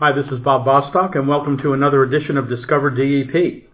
Hi, 0.00 0.12
this 0.12 0.32
is 0.32 0.38
Bob 0.38 0.64
Bostock, 0.64 1.14
and 1.14 1.28
welcome 1.28 1.58
to 1.58 1.74
another 1.74 2.02
edition 2.02 2.38
of 2.38 2.48
Discover 2.48 2.92
DEP. 2.92 3.68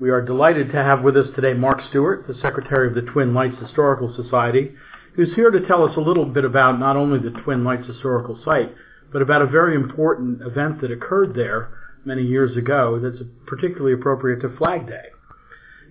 We 0.00 0.08
are 0.08 0.22
delighted 0.22 0.72
to 0.72 0.82
have 0.82 1.02
with 1.02 1.14
us 1.14 1.26
today 1.34 1.52
Mark 1.52 1.82
Stewart, 1.90 2.26
the 2.26 2.40
Secretary 2.40 2.88
of 2.88 2.94
the 2.94 3.12
Twin 3.12 3.34
Lights 3.34 3.58
Historical 3.60 4.14
Society, 4.16 4.72
who's 5.14 5.34
here 5.34 5.50
to 5.50 5.66
tell 5.66 5.84
us 5.84 5.94
a 5.94 6.00
little 6.00 6.24
bit 6.24 6.46
about 6.46 6.80
not 6.80 6.96
only 6.96 7.18
the 7.18 7.38
Twin 7.42 7.64
Lights 7.64 7.86
Historical 7.86 8.40
Site, 8.46 8.74
but 9.12 9.20
about 9.20 9.42
a 9.42 9.46
very 9.46 9.74
important 9.74 10.40
event 10.40 10.80
that 10.80 10.90
occurred 10.90 11.34
there 11.34 11.68
many 12.06 12.22
years 12.22 12.56
ago 12.56 12.98
that's 12.98 13.22
particularly 13.46 13.92
appropriate 13.92 14.40
to 14.40 14.56
Flag 14.56 14.86
Day. 14.86 15.08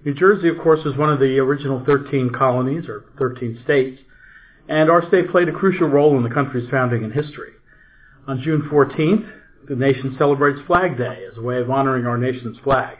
New 0.06 0.16
Jersey, 0.16 0.50
of 0.50 0.58
course, 0.58 0.84
is 0.88 0.98
one 0.98 1.12
of 1.12 1.20
the 1.20 1.38
original 1.38 1.84
13 1.86 2.32
colonies, 2.32 2.90
or 2.90 3.06
13 3.20 3.62
states, 3.64 4.02
and 4.68 4.90
our 4.90 5.08
state 5.08 5.30
played 5.30 5.50
a 5.50 5.54
crucial 5.54 5.88
role 5.88 6.18
in 6.18 6.24
the 6.24 6.34
country's 6.34 6.68
founding 6.72 7.04
and 7.04 7.14
history. 7.14 7.52
On 8.28 8.42
June 8.42 8.68
14th, 8.72 9.34
the 9.68 9.76
nation 9.76 10.16
celebrates 10.18 10.60
Flag 10.68 10.98
Day 10.98 11.26
as 11.32 11.38
a 11.38 11.42
way 11.42 11.58
of 11.58 11.70
honoring 11.70 12.06
our 12.06 12.18
nation's 12.18 12.58
flag. 12.64 12.98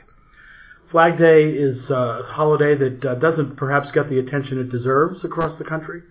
Flag 0.92 1.18
Day 1.18 1.50
is 1.50 1.78
a 1.90 2.24
holiday 2.28 2.76
that 2.76 3.06
uh, 3.06 3.16
doesn't 3.16 3.58
perhaps 3.58 3.90
get 3.94 4.10
the 4.10 4.20
attention 4.20 4.60
it 4.60 4.72
deserves 4.72 5.24
across 5.24 5.58
the 5.58 5.66
country, 5.66 6.02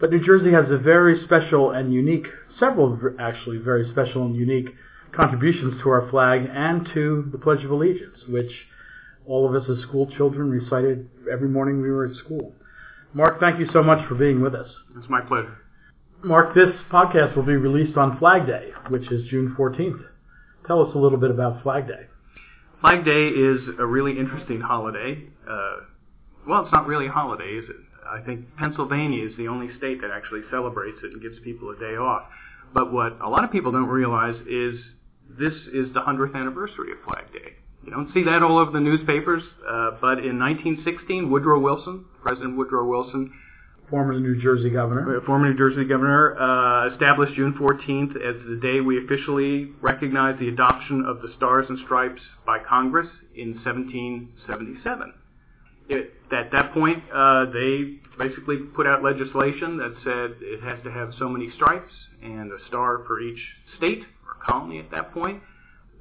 but 0.00 0.10
New 0.10 0.24
Jersey 0.24 0.52
has 0.52 0.70
a 0.70 0.78
very 0.78 1.22
special 1.24 1.70
and 1.72 1.92
unique, 1.92 2.26
several 2.58 2.98
actually 3.18 3.58
very 3.58 3.90
special 3.92 4.26
and 4.26 4.36
unique 4.36 4.68
contributions 5.12 5.80
to 5.82 5.90
our 5.90 6.08
flag 6.10 6.48
and 6.52 6.88
to 6.94 7.28
the 7.32 7.38
Pledge 7.38 7.64
of 7.64 7.70
Allegiance, 7.70 8.18
which 8.28 8.50
all 9.26 9.48
of 9.48 9.60
us 9.60 9.68
as 9.68 9.82
school 9.82 10.10
children 10.16 10.50
recited 10.50 11.08
every 11.30 11.48
morning 11.48 11.80
we 11.82 11.90
were 11.90 12.06
at 12.06 12.16
school. 12.16 12.54
Mark, 13.12 13.40
thank 13.40 13.58
you 13.58 13.68
so 13.72 13.82
much 13.82 14.06
for 14.08 14.14
being 14.14 14.40
with 14.40 14.54
us. 14.54 14.68
It's 14.96 15.08
my 15.08 15.20
pleasure. 15.20 15.58
Mark, 16.22 16.54
this 16.54 16.68
podcast 16.92 17.34
will 17.34 17.44
be 17.44 17.56
released 17.56 17.96
on 17.96 18.18
Flag 18.18 18.46
Day, 18.46 18.72
which 18.90 19.10
is 19.10 19.26
June 19.30 19.56
14th. 19.58 20.04
Tell 20.66 20.86
us 20.86 20.94
a 20.94 20.98
little 20.98 21.16
bit 21.16 21.30
about 21.30 21.62
Flag 21.62 21.88
Day. 21.88 22.08
Flag 22.82 23.06
Day 23.06 23.28
is 23.28 23.60
a 23.78 23.86
really 23.86 24.18
interesting 24.18 24.60
holiday. 24.60 25.24
Uh, 25.48 25.76
well, 26.46 26.62
it's 26.62 26.72
not 26.72 26.86
really 26.86 27.06
a 27.06 27.10
holiday, 27.10 27.52
is 27.52 27.70
it? 27.70 27.76
I 28.06 28.20
think 28.20 28.54
Pennsylvania 28.58 29.26
is 29.26 29.36
the 29.38 29.48
only 29.48 29.74
state 29.78 30.02
that 30.02 30.10
actually 30.10 30.42
celebrates 30.50 30.98
it 31.02 31.12
and 31.12 31.22
gives 31.22 31.38
people 31.42 31.70
a 31.70 31.78
day 31.78 31.96
off. 31.96 32.24
But 32.74 32.92
what 32.92 33.18
a 33.22 33.28
lot 33.28 33.44
of 33.44 33.50
people 33.50 33.72
don't 33.72 33.88
realize 33.88 34.36
is 34.46 34.78
this 35.38 35.54
is 35.72 35.92
the 35.94 36.00
100th 36.00 36.34
anniversary 36.34 36.92
of 36.92 36.98
Flag 37.06 37.32
Day. 37.32 37.56
You 37.82 37.92
don't 37.92 38.12
see 38.12 38.24
that 38.24 38.42
all 38.42 38.58
over 38.58 38.70
the 38.72 38.80
newspapers, 38.80 39.42
uh, 39.66 39.92
but 40.02 40.18
in 40.18 40.38
1916, 40.38 41.30
Woodrow 41.30 41.60
Wilson, 41.60 42.04
President 42.20 42.58
Woodrow 42.58 42.86
Wilson, 42.86 43.32
former 43.90 44.18
New 44.18 44.40
Jersey 44.40 44.70
governor, 44.70 45.18
uh, 45.18 45.26
former 45.26 45.50
New 45.50 45.58
Jersey 45.58 45.84
governor, 45.84 46.38
uh, 46.38 46.92
established 46.92 47.34
June 47.34 47.54
14th 47.60 48.16
as 48.16 48.36
the 48.48 48.58
day 48.62 48.80
we 48.80 49.04
officially 49.04 49.72
recognize 49.82 50.38
the 50.38 50.48
adoption 50.48 51.04
of 51.06 51.20
the 51.20 51.28
Stars 51.36 51.66
and 51.68 51.78
Stripes 51.84 52.22
by 52.46 52.58
Congress 52.60 53.08
in 53.34 53.54
1777. 53.64 55.12
It, 55.88 56.14
at 56.30 56.52
that 56.52 56.72
point, 56.72 57.02
uh, 57.12 57.46
they 57.52 57.98
basically 58.16 58.58
put 58.76 58.86
out 58.86 59.02
legislation 59.02 59.76
that 59.78 59.94
said 60.04 60.36
it 60.40 60.62
has 60.62 60.78
to 60.84 60.90
have 60.90 61.12
so 61.18 61.28
many 61.28 61.50
stripes 61.56 61.92
and 62.22 62.52
a 62.52 62.58
star 62.68 63.02
for 63.06 63.20
each 63.20 63.40
state 63.76 64.02
or 64.24 64.36
colony 64.46 64.78
at 64.78 64.90
that 64.92 65.12
point. 65.12 65.42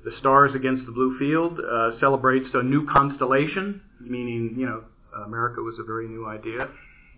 The 0.05 0.11
stars 0.19 0.51
against 0.55 0.85
the 0.85 0.91
blue 0.91 1.17
field 1.17 1.59
uh, 1.59 1.99
celebrates 1.99 2.47
a 2.53 2.61
new 2.61 2.87
constellation, 2.87 3.81
meaning 3.99 4.53
you 4.55 4.65
know 4.65 4.83
America 5.25 5.61
was 5.61 5.75
a 5.79 5.83
very 5.83 6.07
new 6.07 6.27
idea. 6.27 6.69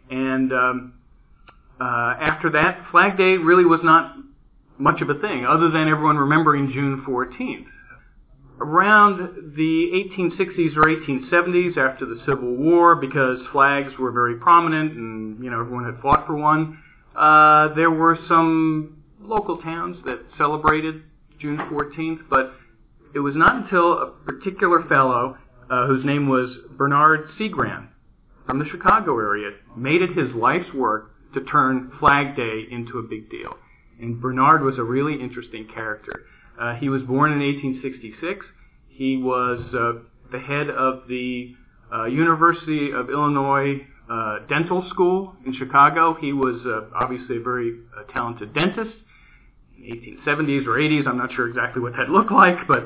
And 0.09 0.51
um, 0.51 0.93
uh, 1.79 2.15
after 2.19 2.51
that, 2.51 2.85
Flag 2.91 3.17
Day 3.17 3.37
really 3.37 3.65
was 3.65 3.79
not 3.83 4.15
much 4.77 5.01
of 5.01 5.09
a 5.09 5.15
thing, 5.15 5.45
other 5.45 5.69
than 5.69 5.87
everyone 5.87 6.17
remembering 6.17 6.71
June 6.71 7.03
14th. 7.07 7.65
Around 8.59 9.55
the 9.55 10.09
1860s 10.17 10.77
or 10.77 10.83
1870s, 10.83 11.77
after 11.77 12.05
the 12.05 12.21
Civil 12.27 12.55
War, 12.55 12.95
because 12.95 13.39
flags 13.51 13.91
were 13.97 14.11
very 14.11 14.35
prominent 14.35 14.93
and 14.93 15.43
you 15.43 15.49
know 15.49 15.59
everyone 15.61 15.85
had 15.85 15.99
fought 16.01 16.27
for 16.27 16.35
one, 16.35 16.77
uh, 17.15 17.73
there 17.73 17.89
were 17.89 18.17
some 18.27 19.01
local 19.19 19.57
towns 19.57 19.97
that 20.05 20.19
celebrated 20.37 21.01
June 21.39 21.57
14th, 21.71 22.19
but 22.29 22.53
it 23.15 23.19
was 23.19 23.35
not 23.35 23.55
until 23.55 23.93
a 23.93 24.11
particular 24.25 24.83
fellow 24.87 25.37
uh, 25.71 25.87
whose 25.87 26.05
name 26.05 26.29
was 26.29 26.51
Bernard 26.77 27.29
Cigrand 27.39 27.87
from 28.51 28.59
the 28.59 28.65
Chicago 28.65 29.17
area 29.17 29.51
made 29.77 30.01
it 30.01 30.09
his 30.09 30.29
life's 30.35 30.73
work 30.73 31.13
to 31.33 31.39
turn 31.45 31.89
Flag 32.01 32.35
Day 32.35 32.65
into 32.69 32.97
a 32.97 33.01
big 33.01 33.29
deal. 33.29 33.55
And 34.01 34.19
Bernard 34.19 34.61
was 34.61 34.77
a 34.77 34.83
really 34.83 35.13
interesting 35.13 35.69
character. 35.73 36.25
Uh, 36.59 36.75
he 36.75 36.89
was 36.89 37.01
born 37.03 37.31
in 37.31 37.39
1866. 37.39 38.45
He 38.89 39.15
was 39.15 39.61
uh, 39.73 40.03
the 40.33 40.39
head 40.39 40.69
of 40.69 41.07
the 41.07 41.55
uh, 41.93 42.07
University 42.07 42.91
of 42.91 43.09
Illinois 43.09 43.87
uh, 44.09 44.39
Dental 44.49 44.85
School 44.89 45.33
in 45.45 45.53
Chicago. 45.53 46.17
He 46.19 46.33
was 46.33 46.59
uh, 46.65 46.93
obviously 46.93 47.37
a 47.37 47.41
very 47.41 47.79
uh, 47.97 48.03
talented 48.11 48.53
dentist. 48.53 48.97
1870s 49.79 50.67
or 50.67 50.71
80s. 50.71 51.07
I'm 51.07 51.17
not 51.17 51.31
sure 51.31 51.47
exactly 51.47 51.81
what 51.81 51.93
that 51.93 52.09
looked 52.09 52.33
like, 52.33 52.57
but 52.67 52.83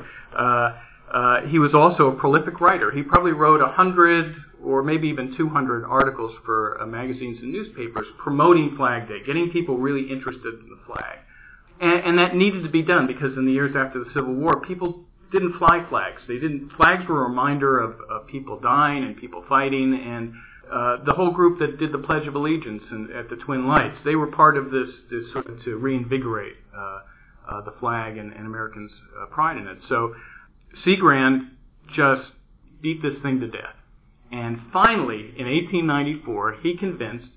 he 1.50 1.58
was 1.58 1.74
also 1.74 2.12
a 2.12 2.14
prolific 2.14 2.60
writer. 2.60 2.92
He 2.92 3.02
probably 3.02 3.32
wrote 3.32 3.60
a 3.60 3.72
hundred 3.72 4.32
or 4.66 4.82
maybe 4.82 5.08
even 5.08 5.36
200 5.36 5.84
articles 5.84 6.34
for 6.44 6.80
uh, 6.82 6.86
magazines 6.86 7.38
and 7.40 7.52
newspapers 7.52 8.06
promoting 8.18 8.74
Flag 8.76 9.06
Day, 9.06 9.18
getting 9.24 9.50
people 9.50 9.78
really 9.78 10.10
interested 10.10 10.54
in 10.54 10.68
the 10.68 10.78
flag. 10.86 11.18
And, 11.80 12.04
and 12.04 12.18
that 12.18 12.34
needed 12.34 12.64
to 12.64 12.68
be 12.68 12.82
done 12.82 13.06
because 13.06 13.36
in 13.36 13.46
the 13.46 13.52
years 13.52 13.76
after 13.76 14.00
the 14.02 14.10
Civil 14.12 14.34
War, 14.34 14.60
people 14.66 15.04
didn't 15.30 15.56
fly 15.58 15.86
flags. 15.88 16.20
They 16.26 16.34
didn't. 16.34 16.72
Flags 16.76 17.04
were 17.08 17.24
a 17.24 17.28
reminder 17.28 17.78
of, 17.78 18.00
of 18.10 18.26
people 18.26 18.58
dying 18.58 19.04
and 19.04 19.16
people 19.16 19.44
fighting, 19.48 19.94
and 19.94 20.34
uh, 20.72 21.04
the 21.04 21.12
whole 21.12 21.30
group 21.30 21.60
that 21.60 21.78
did 21.78 21.92
the 21.92 21.98
Pledge 21.98 22.26
of 22.26 22.34
Allegiance 22.34 22.82
and, 22.90 23.12
at 23.12 23.30
the 23.30 23.36
Twin 23.36 23.68
Lights, 23.68 23.96
they 24.04 24.16
were 24.16 24.26
part 24.28 24.56
of 24.56 24.72
this, 24.72 24.88
this 25.10 25.30
sort 25.32 25.48
of 25.48 25.62
to 25.64 25.76
reinvigorate 25.76 26.56
uh, 26.76 27.00
uh, 27.48 27.60
the 27.62 27.72
flag 27.78 28.18
and, 28.18 28.32
and 28.32 28.46
Americans' 28.46 28.90
uh, 29.20 29.26
pride 29.26 29.58
in 29.58 29.68
it. 29.68 29.78
So 29.88 30.14
Cigrand 30.84 31.50
just 31.94 32.22
beat 32.82 33.00
this 33.02 33.14
thing 33.22 33.38
to 33.40 33.48
death. 33.48 33.76
And 34.36 34.60
finally, 34.70 35.32
in 35.38 35.46
1894, 35.46 36.58
he 36.62 36.76
convinced 36.76 37.28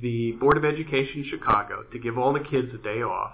the 0.00 0.32
Board 0.32 0.56
of 0.56 0.64
Education 0.64 1.24
in 1.24 1.26
Chicago 1.28 1.82
to 1.92 1.98
give 1.98 2.16
all 2.16 2.32
the 2.32 2.38
kids 2.38 2.68
a 2.72 2.78
day 2.78 3.02
off 3.02 3.32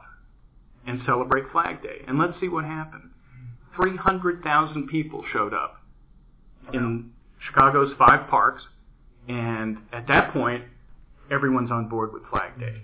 and 0.87 1.03
celebrate 1.05 1.45
Flag 1.53 1.83
Day. 1.83 2.03
And 2.09 2.19
let's 2.19 2.41
see 2.41 2.49
what 2.49 2.65
happened. 2.65 3.11
300,000 3.77 4.89
people 4.89 5.23
showed 5.31 5.53
up 5.53 5.83
in 6.73 7.11
Chicago's 7.47 7.93
five 7.99 8.31
parks 8.31 8.63
and 9.29 9.77
at 9.93 10.09
that 10.09 10.33
point, 10.33 10.65
everyone's 11.31 11.71
on 11.71 11.89
board 11.91 12.15
with 12.15 12.23
Flag 12.31 12.59
Day. 12.59 12.83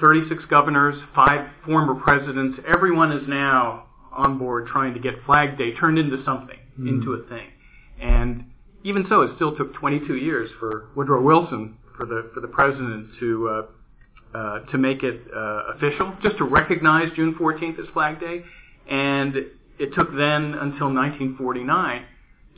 36 0.00 0.44
governors, 0.48 0.96
five 1.14 1.50
former 1.66 1.96
presidents, 1.96 2.60
everyone 2.66 3.12
is 3.12 3.28
now 3.28 3.86
on 4.12 4.38
board 4.38 4.68
trying 4.68 4.94
to 4.94 5.00
get 5.00 5.14
Flag 5.26 5.58
Day 5.58 5.74
turned 5.74 5.98
into 5.98 6.24
something, 6.24 6.58
mm. 6.80 6.88
into 6.88 7.12
a 7.12 7.28
thing. 7.28 7.48
And 8.00 8.44
even 8.84 9.06
so, 9.08 9.22
it 9.22 9.32
still 9.36 9.56
took 9.56 9.74
22 9.74 10.16
years 10.16 10.50
for 10.58 10.88
Woodrow 10.94 11.22
Wilson, 11.22 11.76
for 11.96 12.06
the 12.06 12.30
for 12.32 12.40
the 12.40 12.48
president 12.48 13.08
to 13.18 13.48
uh, 13.48 14.36
uh, 14.36 14.58
to 14.70 14.78
make 14.78 15.02
it 15.02 15.20
uh, 15.34 15.74
official, 15.74 16.14
just 16.22 16.38
to 16.38 16.44
recognize 16.44 17.08
June 17.16 17.34
14th 17.34 17.78
as 17.78 17.86
Flag 17.92 18.20
Day. 18.20 18.44
And 18.88 19.34
it 19.78 19.94
took 19.94 20.10
then 20.16 20.54
until 20.54 20.92
1949 20.92 22.04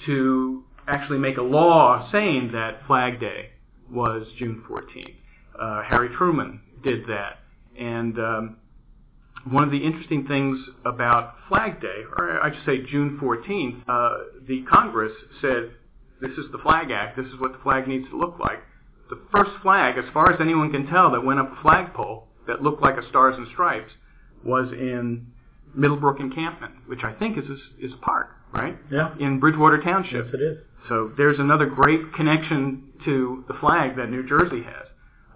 to 0.06 0.64
actually 0.88 1.18
make 1.18 1.36
a 1.36 1.42
law 1.42 2.10
saying 2.10 2.52
that 2.52 2.86
Flag 2.86 3.20
Day 3.20 3.50
was 3.90 4.26
June 4.38 4.62
14th. 4.68 5.14
Uh, 5.60 5.82
Harry 5.82 6.08
Truman 6.16 6.60
did 6.82 7.06
that. 7.06 7.38
And 7.78 8.18
um, 8.18 8.56
one 9.48 9.64
of 9.64 9.70
the 9.70 9.78
interesting 9.78 10.26
things 10.26 10.58
about 10.84 11.34
Flag 11.48 11.80
Day, 11.80 12.02
or 12.16 12.40
I 12.42 12.54
should 12.54 12.64
say 12.64 12.90
June 12.90 13.18
14th, 13.22 13.82
uh, 13.88 14.24
the 14.46 14.62
Congress 14.70 15.12
said, 15.40 15.72
this 16.20 16.32
is 16.32 16.50
the 16.52 16.58
Flag 16.58 16.90
Act, 16.90 17.16
this 17.16 17.26
is 17.26 17.40
what 17.40 17.52
the 17.52 17.58
flag 17.58 17.88
needs 17.88 18.08
to 18.10 18.16
look 18.16 18.38
like. 18.38 18.60
the 19.08 19.20
first 19.32 19.50
flag, 19.62 19.98
as 19.98 20.04
far 20.12 20.32
as 20.32 20.40
anyone 20.40 20.70
can 20.70 20.86
tell, 20.86 21.10
that 21.10 21.24
went 21.24 21.40
up 21.40 21.50
a 21.52 21.62
flagpole 21.62 22.28
that 22.46 22.62
looked 22.62 22.80
like 22.82 22.96
a 22.96 23.08
Stars 23.08 23.34
and 23.36 23.46
Stripes 23.52 23.90
was 24.44 24.70
in 24.72 25.26
Middlebrook 25.74 26.20
Encampment, 26.20 26.74
which 26.86 27.00
I 27.04 27.12
think 27.14 27.36
is 27.38 27.44
a, 27.48 27.84
is 27.84 27.92
a 27.92 27.96
park, 27.96 28.28
right? 28.52 28.76
Yeah. 28.90 29.14
In 29.18 29.40
Bridgewater 29.40 29.82
Township. 29.82 30.26
Yes, 30.26 30.34
it 30.34 30.42
is. 30.42 30.58
So 30.88 31.12
there's 31.16 31.38
another 31.38 31.66
great 31.66 32.12
connection 32.14 32.92
to 33.04 33.44
the 33.48 33.54
flag 33.54 33.96
that 33.96 34.10
New 34.10 34.26
Jersey 34.28 34.62
has. 34.62 34.86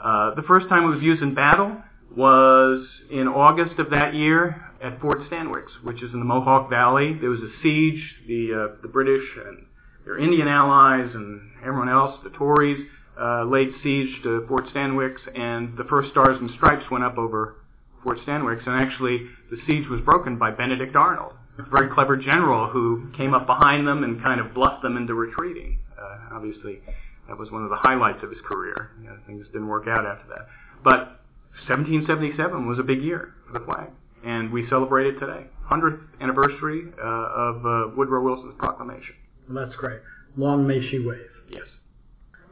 Uh, 0.03 0.35
the 0.35 0.43
first 0.43 0.69
time 0.69 0.85
it 0.85 0.95
was 0.95 1.03
used 1.03 1.23
in 1.23 1.35
battle 1.35 1.77
was 2.17 2.87
in 3.11 3.27
August 3.29 3.79
of 3.79 3.91
that 3.91 4.15
year 4.15 4.65
at 4.83 5.01
Fort 5.01 5.19
Stanwix, 5.31 5.67
which 5.83 6.03
is 6.03 6.13
in 6.13 6.19
the 6.19 6.25
Mohawk 6.25 6.71
Valley. 6.71 7.17
There 7.21 7.31
was 7.31 7.41
a 7.41 7.51
siege. 7.63 8.03
The 8.27 8.53
uh, 8.53 8.83
the 8.83 8.89
British 8.89 9.25
and 9.47 9.67
their 10.05 10.19
Indian 10.19 10.49
allies 10.49 11.11
and 11.15 11.51
everyone 11.63 11.89
else, 11.89 12.19
the 12.23 12.31
Tories, 12.31 12.87
uh, 13.21 13.45
laid 13.45 13.71
siege 13.83 14.23
to 14.23 14.45
Fort 14.49 14.67
Stanwix, 14.75 15.17
and 15.35 15.77
the 15.77 15.85
first 15.85 16.11
Stars 16.11 16.37
and 16.41 16.51
Stripes 16.57 16.85
went 16.91 17.05
up 17.05 17.17
over 17.17 17.57
Fort 18.03 18.19
Stanwix, 18.27 18.67
and 18.67 18.75
actually 18.75 19.27
the 19.51 19.59
siege 19.67 19.89
was 19.89 20.01
broken 20.01 20.37
by 20.39 20.51
Benedict 20.51 20.95
Arnold, 20.95 21.33
a 21.59 21.63
very 21.71 21.93
clever 21.95 22.17
general 22.17 22.69
who 22.69 23.11
came 23.17 23.35
up 23.35 23.47
behind 23.47 23.87
them 23.87 24.05
and 24.05 24.23
kind 24.23 24.41
of 24.41 24.53
bluffed 24.53 24.83
them 24.83 24.97
into 24.97 25.15
retreating. 25.15 25.79
Uh, 25.99 26.35
obviously, 26.35 26.81
that 27.29 27.39
was 27.39 27.51
one 27.51 27.63
of 27.63 27.71
the 27.71 27.77
highlights 27.77 28.23
of 28.23 28.31
his 28.31 28.41
career. 28.47 28.91
You 29.01 29.09
know, 29.09 29.17
things 29.27 29.47
didn't 29.53 29.69
work 29.69 29.87
out 29.89 30.05
after 30.05 30.29
that. 30.29 30.49
But 30.83 31.21
1777 31.69 32.69
was 32.69 32.79
a 32.79 32.83
big 32.83 33.03
year 33.03 33.33
for 33.47 33.59
the 33.59 33.65
flag, 33.65 33.89
and 34.25 34.53
we 34.53 34.69
celebrate 34.69 35.07
it 35.07 35.19
today. 35.19 35.47
100th 35.71 36.01
anniversary 36.21 36.93
uh, 36.99 37.07
of 37.07 37.65
uh, 37.65 37.95
Woodrow 37.97 38.23
Wilson's 38.23 38.55
proclamation. 38.59 39.15
Well, 39.49 39.65
that's 39.65 39.77
great. 39.77 40.01
Long 40.37 40.67
may 40.67 40.81
she 40.91 40.99
wave. 40.99 41.21
Yes. 41.51 41.63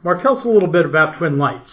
Mark, 0.03 0.21
tell 0.21 0.37
us 0.37 0.45
a 0.45 0.47
little 0.47 0.69
bit 0.69 0.85
about 0.85 1.17
Twin 1.17 1.37
Lights. 1.37 1.69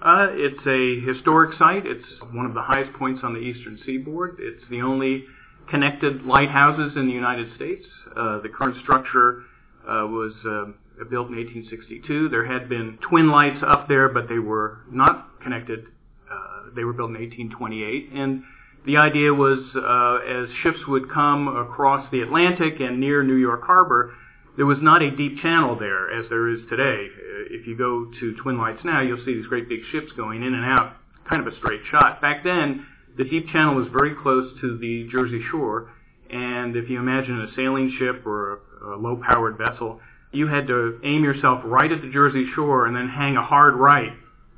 Uh, 0.00 0.26
it's 0.30 0.66
a 0.66 1.00
historic 1.06 1.56
site. 1.58 1.86
It's 1.86 2.04
one 2.32 2.44
of 2.44 2.54
the 2.54 2.62
highest 2.62 2.92
points 2.94 3.20
on 3.22 3.34
the 3.34 3.40
eastern 3.40 3.78
seaboard. 3.86 4.36
It's 4.40 4.62
the 4.68 4.80
only 4.82 5.24
connected 5.70 6.24
lighthouses 6.24 6.96
in 6.96 7.06
the 7.06 7.12
United 7.12 7.54
States. 7.54 7.86
Uh, 8.16 8.40
the 8.40 8.48
current 8.48 8.76
structure 8.82 9.42
uh, 9.84 10.06
was 10.06 10.32
uh, 10.44 11.04
built 11.04 11.28
in 11.28 11.36
1862. 11.36 12.28
There 12.28 12.46
had 12.46 12.68
been 12.68 12.98
twin 13.08 13.30
lights 13.30 13.62
up 13.64 13.88
there, 13.88 14.08
but 14.08 14.28
they 14.28 14.38
were 14.38 14.80
not 14.90 15.40
connected. 15.40 15.86
Uh, 16.30 16.70
they 16.74 16.82
were 16.84 16.92
built 16.92 17.10
in 17.10 17.16
1828, 17.16 18.10
and 18.12 18.42
the 18.84 18.96
idea 18.96 19.32
was 19.32 19.60
uh, 19.76 20.26
as 20.26 20.48
ships 20.62 20.86
would 20.88 21.10
come 21.10 21.48
across 21.48 22.10
the 22.10 22.20
Atlantic 22.22 22.80
and 22.80 22.98
near 22.98 23.22
New 23.22 23.36
York 23.36 23.62
Harbor, 23.64 24.14
there 24.56 24.66
was 24.66 24.78
not 24.80 25.02
a 25.02 25.10
deep 25.10 25.38
channel 25.40 25.78
there 25.78 26.10
as 26.10 26.28
there 26.28 26.48
is 26.48 26.60
today. 26.68 27.06
Uh, 27.06 27.44
if 27.50 27.66
you 27.66 27.76
go 27.76 28.10
to 28.20 28.34
Twin 28.42 28.58
Lights 28.58 28.84
now, 28.84 29.00
you'll 29.00 29.24
see 29.24 29.34
these 29.34 29.46
great 29.46 29.68
big 29.68 29.80
ships 29.90 30.12
going 30.16 30.42
in 30.42 30.54
and 30.54 30.64
out, 30.64 30.96
kind 31.28 31.46
of 31.46 31.52
a 31.52 31.56
straight 31.58 31.80
shot. 31.90 32.20
Back 32.20 32.44
then, 32.44 32.86
the 33.16 33.24
deep 33.24 33.48
channel 33.48 33.76
was 33.76 33.86
very 33.92 34.14
close 34.14 34.52
to 34.60 34.78
the 34.78 35.08
Jersey 35.10 35.42
shore, 35.50 35.90
and 36.30 36.76
if 36.76 36.90
you 36.90 36.98
imagine 36.98 37.40
a 37.40 37.54
sailing 37.54 37.94
ship 37.98 38.26
or 38.26 38.60
a, 38.82 38.86
a 38.86 38.96
low-powered 38.96 39.58
vessel, 39.58 40.00
you 40.32 40.48
had 40.48 40.66
to 40.66 40.98
aim 41.04 41.22
yourself 41.22 41.60
right 41.64 41.92
at 41.92 42.02
the 42.02 42.10
Jersey 42.10 42.46
shore 42.54 42.86
and 42.86 42.96
then 42.96 43.08
hang 43.08 43.36
a 43.36 43.42
hard 43.42 43.74
right 43.74 44.12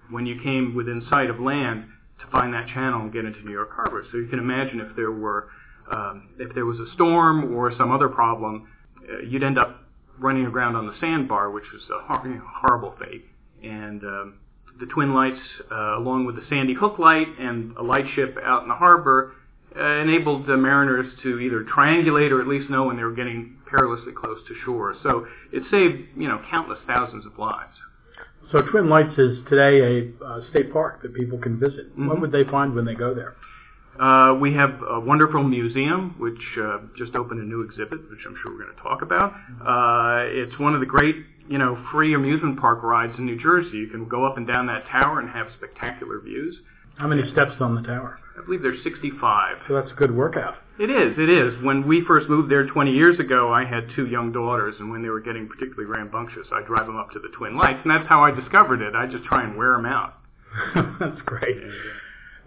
when 0.09 0.25
you 0.25 0.41
came 0.41 0.75
within 0.75 1.05
sight 1.11 1.31
of 1.31 1.41
land 1.41 1.87
find 2.35 2.53
that 2.53 2.67
channel 2.75 3.03
and 3.03 3.13
get 3.13 3.25
into 3.25 3.41
New 3.45 3.53
York 3.53 3.71
Harbor. 3.73 4.05
So 4.11 4.19
you 4.19 4.27
can 4.27 4.41
imagine 4.41 4.81
if 4.81 4.97
there 4.97 5.13
were 5.13 5.49
um, 5.91 6.31
if 6.39 6.53
there 6.55 6.67
was 6.67 6.81
a 6.81 6.93
storm 6.95 7.55
or 7.55 7.73
some 7.77 7.93
other 7.93 8.09
problem, 8.09 8.67
uh, 9.09 9.21
you'd 9.21 9.45
end 9.45 9.59
up 9.59 9.85
running 10.19 10.47
aground 10.47 10.77
on 10.77 10.87
the 10.87 10.95
sandbar, 10.99 11.51
which 11.51 11.65
was 11.73 11.83
a 11.91 12.07
hor- 12.07 12.43
horrible 12.61 12.95
fate. 12.99 13.25
And 13.63 14.03
um, 14.03 14.35
the 14.81 14.87
Twin 14.87 15.15
Lights, 15.15 15.41
uh, 15.71 15.99
along 15.99 16.25
with 16.25 16.37
the 16.37 16.43
Sandy 16.49 16.75
Hook 16.75 16.99
Light 16.99 17.29
and 17.39 17.77
a 17.77 17.83
lightship 17.83 18.37
out 18.43 18.63
in 18.63 18.69
the 18.69 18.75
harbor, 18.75 19.35
uh, 19.79 19.83
enabled 19.83 20.47
the 20.47 20.57
mariners 20.57 21.13
to 21.23 21.39
either 21.39 21.65
triangulate 21.65 22.31
or 22.31 22.41
at 22.41 22.49
least 22.49 22.71
know 22.71 22.85
when 22.85 22.97
they 22.97 23.05
were 23.05 23.15
getting 23.15 23.59
perilously 23.69 24.13
close 24.13 24.39
to 24.49 24.55
shore. 24.65 24.97
So 25.03 25.27
it 25.53 25.65
saved, 25.71 26.09
you 26.17 26.29
know, 26.29 26.41
countless 26.51 26.79
thousands 26.87 27.27
of 27.27 27.39
lives. 27.39 27.77
So 28.53 28.63
Twin 28.71 28.89
Lights 28.89 29.19
is 29.19 29.39
today 29.49 30.13
a 30.21 30.25
uh, 30.25 30.41
state 30.51 30.73
park 30.73 31.03
that 31.03 31.15
people 31.15 31.39
can 31.39 31.59
visit. 31.59 31.91
Mm-hmm. 31.93 32.09
What 32.09 32.21
would 32.21 32.33
they 32.33 32.45
find 32.45 32.75
when 32.75 32.85
they 32.85 32.95
go 32.95 33.15
there? 33.15 33.37
Uh, 33.99 34.35
we 34.41 34.53
have 34.55 34.81
a 34.89 34.99
wonderful 34.99 35.43
museum, 35.43 36.17
which 36.19 36.41
uh, 36.61 36.79
just 36.99 37.15
opened 37.15 37.41
a 37.41 37.45
new 37.45 37.63
exhibit, 37.63 38.11
which 38.11 38.19
I'm 38.27 38.37
sure 38.43 38.53
we're 38.53 38.65
going 38.65 38.77
to 38.77 38.83
talk 38.83 39.03
about. 39.03 39.33
Uh, 39.33 40.27
it's 40.27 40.59
one 40.59 40.75
of 40.75 40.81
the 40.81 40.87
great, 40.87 41.15
you 41.49 41.59
know, 41.59 41.83
free 41.93 42.15
amusement 42.15 42.59
park 42.61 42.83
rides 42.83 43.15
in 43.19 43.25
New 43.25 43.41
Jersey. 43.41 43.77
You 43.77 43.87
can 43.87 44.09
go 44.09 44.25
up 44.25 44.37
and 44.37 44.47
down 44.47 44.67
that 44.67 44.87
tower 44.89 45.21
and 45.21 45.31
have 45.31 45.47
spectacular 45.57 46.21
views. 46.21 46.57
How 46.97 47.07
many 47.07 47.23
steps 47.31 47.55
on 47.61 47.77
the 47.77 47.83
tower? 47.83 48.19
I 48.37 48.45
believe 48.45 48.63
they're 48.63 48.83
65. 48.83 49.57
So 49.69 49.75
that's 49.75 49.91
a 49.91 49.95
good 49.95 50.15
workout. 50.15 50.57
It 50.79 50.91
is, 50.91 51.17
it 51.19 51.29
is. 51.29 51.63
When 51.63 51.87
we 51.87 52.05
first 52.05 52.29
moved 52.29 52.51
there 52.51 52.67
20 52.67 52.91
years 52.91 53.21
ago, 53.21 53.53
I 53.53 53.65
had 53.65 53.87
two 53.95 54.07
young 54.07 54.33
daughters, 54.33 54.75
and 54.81 54.91
when 54.91 55.03
they 55.03 55.09
were 55.09 55.21
getting 55.21 55.49
particularly 55.49 55.85
rambunctious, 55.85 56.49
I'd 56.53 56.67
drive 56.67 56.87
them 56.87 56.97
up 56.97 57.13
to 57.13 57.21
the 57.21 57.29
Twin 57.37 57.57
Lights, 57.57 57.81
and 57.85 57.91
that's 57.93 58.09
how 58.09 58.25
I 58.25 58.33
discovered 58.33 58.83
it. 58.83 58.95
I 58.97 59.07
just 59.07 59.25
try 59.25 59.45
and 59.45 59.57
wear 59.57 59.73
them 59.73 59.87
out. 59.87 60.15
that's 60.99 61.21
great. 61.25 61.59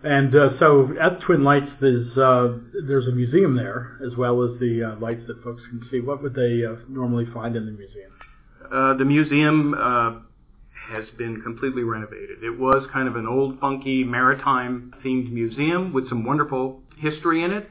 And 0.03 0.35
uh, 0.35 0.59
so 0.59 0.93
at 1.01 1.21
Twin 1.21 1.43
Lights, 1.43 1.71
there's 1.81 2.15
uh, 2.17 2.57
there's 2.87 3.07
a 3.07 3.11
museum 3.11 3.55
there 3.55 3.97
as 4.05 4.15
well 4.15 4.43
as 4.43 4.59
the 4.59 4.93
uh, 4.93 4.99
lights 4.99 5.23
that 5.27 5.41
folks 5.43 5.61
can 5.69 5.81
see. 5.89 6.01
What 6.01 6.21
would 6.21 6.35
they 6.35 6.63
uh, 6.65 6.75
normally 6.87 7.25
find 7.33 7.55
in 7.55 7.65
the 7.65 7.71
museum? 7.71 8.11
Uh, 8.71 8.93
the 8.97 9.05
museum 9.05 9.73
uh, 9.73 10.19
has 10.87 11.05
been 11.17 11.41
completely 11.41 11.83
renovated. 11.83 12.43
It 12.43 12.57
was 12.57 12.87
kind 12.93 13.07
of 13.07 13.15
an 13.15 13.27
old, 13.27 13.59
funky, 13.59 14.03
maritime 14.03 14.93
themed 15.03 15.31
museum 15.31 15.93
with 15.93 16.09
some 16.09 16.23
wonderful 16.23 16.81
history 16.97 17.43
in 17.43 17.51
it. 17.51 17.69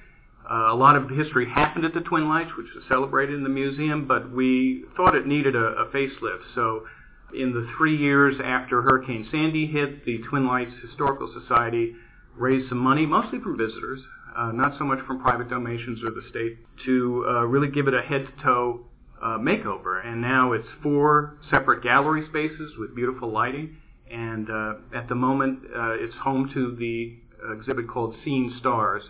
Uh, 0.48 0.72
a 0.72 0.76
lot 0.76 0.94
of 0.94 1.10
history 1.10 1.48
happened 1.48 1.84
at 1.84 1.92
the 1.94 2.00
Twin 2.00 2.28
Lights, 2.28 2.50
which 2.56 2.68
was 2.74 2.84
celebrated 2.88 3.34
in 3.34 3.42
the 3.42 3.48
museum, 3.48 4.06
but 4.06 4.30
we 4.30 4.84
thought 4.96 5.16
it 5.16 5.26
needed 5.26 5.56
a, 5.56 5.58
a 5.58 5.86
facelift. 5.86 6.42
So, 6.54 6.86
in 7.34 7.52
the 7.52 7.68
three 7.76 7.96
years 7.96 8.36
after 8.42 8.82
Hurricane 8.82 9.26
Sandy 9.32 9.66
hit, 9.66 10.04
the 10.04 10.18
Twin 10.30 10.46
Lights 10.46 10.72
Historical 10.80 11.32
Society 11.40 11.94
raised 12.36 12.68
some 12.68 12.78
money, 12.78 13.04
mostly 13.04 13.40
from 13.40 13.58
visitors, 13.58 14.00
uh, 14.36 14.52
not 14.52 14.78
so 14.78 14.84
much 14.84 15.00
from 15.06 15.20
private 15.20 15.50
donations 15.50 16.00
or 16.04 16.10
the 16.10 16.22
state, 16.30 16.58
to 16.84 17.24
uh, 17.28 17.44
really 17.46 17.68
give 17.68 17.88
it 17.88 17.94
a 17.94 18.02
head-to-toe 18.02 18.86
uh, 19.26 19.38
makeover. 19.38 20.06
And 20.06 20.21
now 20.21 20.52
it's 20.52 20.68
four 20.83 21.38
separate 21.50 21.83
gallery 21.83 22.25
spaces 22.28 22.73
with 22.78 22.95
beautiful 22.95 23.33
lighting. 23.33 23.76
And 24.11 24.49
uh, 24.49 24.75
at 24.95 25.09
the 25.09 25.16
moment, 25.16 25.61
uh, 25.64 25.95
it's 25.95 26.14
home 26.14 26.49
to 26.54 26.76
the 26.76 27.16
exhibit 27.52 27.88
called 27.88 28.14
Seeing 28.25 28.54
Stars, 28.61 29.02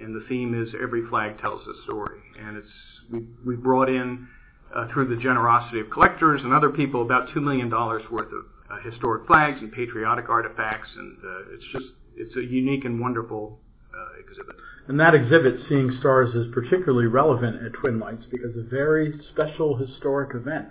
and 0.00 0.14
the 0.14 0.24
theme 0.28 0.54
is 0.60 0.72
Every 0.80 1.06
Flag 1.08 1.40
Tells 1.40 1.60
a 1.66 1.82
Story. 1.84 2.20
And 2.40 2.56
it's 2.56 2.70
we 3.10 3.20
we 3.44 3.56
brought 3.56 3.88
in 3.88 4.28
uh, 4.74 4.86
through 4.92 5.14
the 5.14 5.20
generosity 5.20 5.80
of 5.80 5.90
collectors 5.90 6.40
and 6.44 6.52
other 6.52 6.70
people 6.70 7.02
about 7.02 7.28
two 7.34 7.40
million 7.40 7.68
dollars 7.68 8.02
worth 8.10 8.28
of 8.28 8.44
uh, 8.70 8.88
historic 8.88 9.26
flags 9.26 9.58
and 9.60 9.72
patriotic 9.72 10.28
artifacts, 10.28 10.90
and 10.96 11.18
uh, 11.18 11.54
it's 11.54 11.64
just 11.72 11.86
it's 12.16 12.36
a 12.36 12.42
unique 12.42 12.84
and 12.84 13.00
wonderful 13.00 13.58
uh, 13.94 14.20
exhibit. 14.20 14.56
And 14.88 15.00
that 15.00 15.14
exhibit, 15.14 15.60
Seeing 15.68 15.96
Stars, 16.00 16.34
is 16.34 16.52
particularly 16.52 17.06
relevant 17.06 17.64
at 17.64 17.72
Twin 17.72 17.98
Lights 17.98 18.24
because 18.30 18.56
a 18.56 18.68
very 18.68 19.18
special 19.32 19.76
historic 19.76 20.34
event 20.34 20.68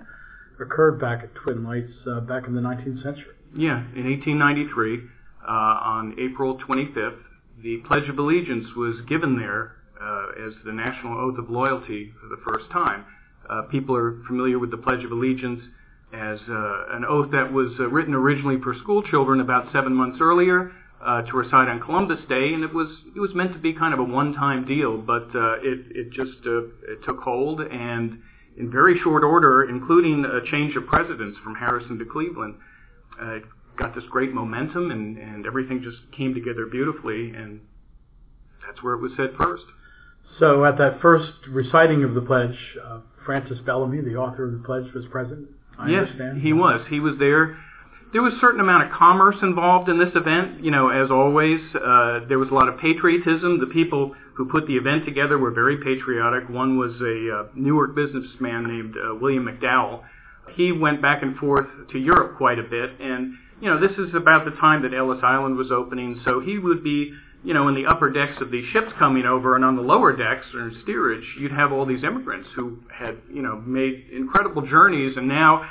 occurred 0.59 0.99
back 0.99 1.23
at 1.23 1.33
Twin 1.35 1.63
Lights 1.63 1.93
uh, 2.07 2.19
back 2.21 2.47
in 2.47 2.53
the 2.53 2.61
19th 2.61 3.01
century. 3.01 3.33
Yeah, 3.55 3.79
in 3.95 4.05
1893, 4.05 4.99
uh, 5.47 5.51
on 5.51 6.15
April 6.19 6.57
25th, 6.57 7.17
the 7.61 7.77
Pledge 7.87 8.09
of 8.09 8.17
Allegiance 8.19 8.67
was 8.75 8.95
given 9.07 9.37
there 9.37 9.77
uh, 9.99 10.47
as 10.47 10.53
the 10.65 10.71
national 10.71 11.17
oath 11.17 11.37
of 11.37 11.49
loyalty 11.49 12.11
for 12.21 12.27
the 12.27 12.41
first 12.45 12.69
time. 12.71 13.05
Uh, 13.49 13.63
people 13.63 13.95
are 13.95 14.21
familiar 14.27 14.59
with 14.59 14.71
the 14.71 14.77
Pledge 14.77 15.03
of 15.03 15.11
Allegiance 15.11 15.61
as 16.13 16.39
uh, 16.47 16.95
an 16.95 17.03
oath 17.07 17.31
that 17.31 17.51
was 17.51 17.71
uh, 17.79 17.87
written 17.89 18.13
originally 18.13 18.59
for 18.61 18.75
school 18.75 19.01
children 19.03 19.39
about 19.39 19.71
seven 19.73 19.93
months 19.93 20.19
earlier 20.21 20.71
uh, 21.05 21.21
to 21.23 21.37
recite 21.37 21.67
on 21.67 21.79
Columbus 21.81 22.19
Day, 22.29 22.53
and 22.53 22.63
it 22.63 22.73
was 22.73 22.87
it 23.15 23.19
was 23.19 23.33
meant 23.33 23.53
to 23.53 23.59
be 23.59 23.73
kind 23.73 23.93
of 23.93 23.99
a 23.99 24.03
one-time 24.03 24.65
deal, 24.65 24.97
but 24.97 25.27
uh, 25.35 25.59
it 25.61 25.85
it 25.91 26.11
just 26.11 26.45
uh, 26.45 26.63
it 26.87 27.03
took 27.05 27.19
hold, 27.19 27.61
and 27.61 28.19
in 28.57 28.71
very 28.71 28.99
short 28.99 29.23
order, 29.23 29.67
including 29.67 30.25
a 30.25 30.49
change 30.49 30.75
of 30.75 30.85
presidents 30.85 31.37
from 31.43 31.55
Harrison 31.55 31.97
to 31.99 32.05
Cleveland, 32.05 32.55
uh, 33.21 33.35
it 33.35 33.43
got 33.77 33.95
this 33.95 34.03
great 34.09 34.33
momentum, 34.33 34.91
and 34.91 35.17
and 35.17 35.45
everything 35.45 35.81
just 35.83 35.97
came 36.15 36.33
together 36.33 36.67
beautifully, 36.71 37.31
and 37.31 37.61
that's 38.65 38.81
where 38.83 38.93
it 38.93 39.01
was 39.01 39.11
said 39.17 39.31
first. 39.37 39.63
So 40.39 40.65
at 40.65 40.77
that 40.77 41.01
first 41.01 41.31
reciting 41.49 42.03
of 42.03 42.15
the 42.15 42.21
pledge, 42.21 42.57
uh, 42.83 43.01
Francis 43.25 43.59
Bellamy, 43.65 44.01
the 44.01 44.15
author 44.15 44.45
of 44.45 44.53
the 44.53 44.65
pledge, 44.65 44.91
was 44.93 45.05
present. 45.11 45.47
I 45.77 45.89
yes, 45.89 46.03
understand. 46.03 46.41
he 46.41 46.53
was. 46.53 46.85
He 46.89 46.99
was 46.99 47.15
there. 47.19 47.57
There 48.13 48.21
was 48.21 48.33
a 48.33 48.39
certain 48.39 48.61
amount 48.61 48.83
of 48.85 48.91
commerce 48.91 49.37
involved 49.41 49.89
in 49.89 49.97
this 49.97 50.13
event. 50.15 50.63
You 50.63 50.69
know, 50.69 50.89
as 50.89 51.09
always, 51.09 51.59
uh, 51.73 52.21
there 52.29 52.37
was 52.37 52.49
a 52.51 52.53
lot 52.53 52.69
of 52.69 52.77
patriotism. 52.77 53.59
The 53.59 53.73
people 53.73 54.13
who 54.35 54.45
put 54.45 54.67
the 54.67 54.77
event 54.77 55.05
together 55.05 55.39
were 55.39 55.49
very 55.49 55.77
patriotic. 55.77 56.47
One 56.47 56.77
was 56.77 56.93
a 57.01 57.39
uh, 57.39 57.47
Newark 57.55 57.95
businessman 57.95 58.67
named 58.67 58.95
uh, 58.95 59.15
William 59.15 59.45
McDowell. 59.45 60.03
He 60.55 60.71
went 60.71 61.01
back 61.01 61.23
and 61.23 61.35
forth 61.37 61.65
to 61.91 61.97
Europe 61.97 62.37
quite 62.37 62.59
a 62.59 62.63
bit, 62.63 62.91
and 62.99 63.33
you 63.61 63.69
know, 63.69 63.79
this 63.79 63.97
is 63.97 64.13
about 64.13 64.45
the 64.45 64.51
time 64.59 64.83
that 64.83 64.93
Ellis 64.93 65.19
Island 65.23 65.55
was 65.55 65.71
opening, 65.71 66.21
so 66.25 66.41
he 66.41 66.59
would 66.59 66.83
be, 66.83 67.13
you 67.43 67.53
know, 67.53 67.69
in 67.69 67.75
the 67.75 67.85
upper 67.85 68.09
decks 68.11 68.41
of 68.41 68.51
these 68.51 68.65
ships 68.73 68.91
coming 68.99 69.25
over, 69.25 69.55
and 69.55 69.63
on 69.63 69.75
the 69.75 69.81
lower 69.81 70.15
decks 70.15 70.45
or 70.53 70.71
steerage, 70.83 71.23
you'd 71.39 71.53
have 71.53 71.71
all 71.71 71.85
these 71.85 72.03
immigrants 72.03 72.49
who 72.55 72.77
had, 72.91 73.17
you 73.31 73.41
know, 73.41 73.55
made 73.65 74.05
incredible 74.11 74.61
journeys, 74.67 75.15
and 75.15 75.27
now 75.27 75.65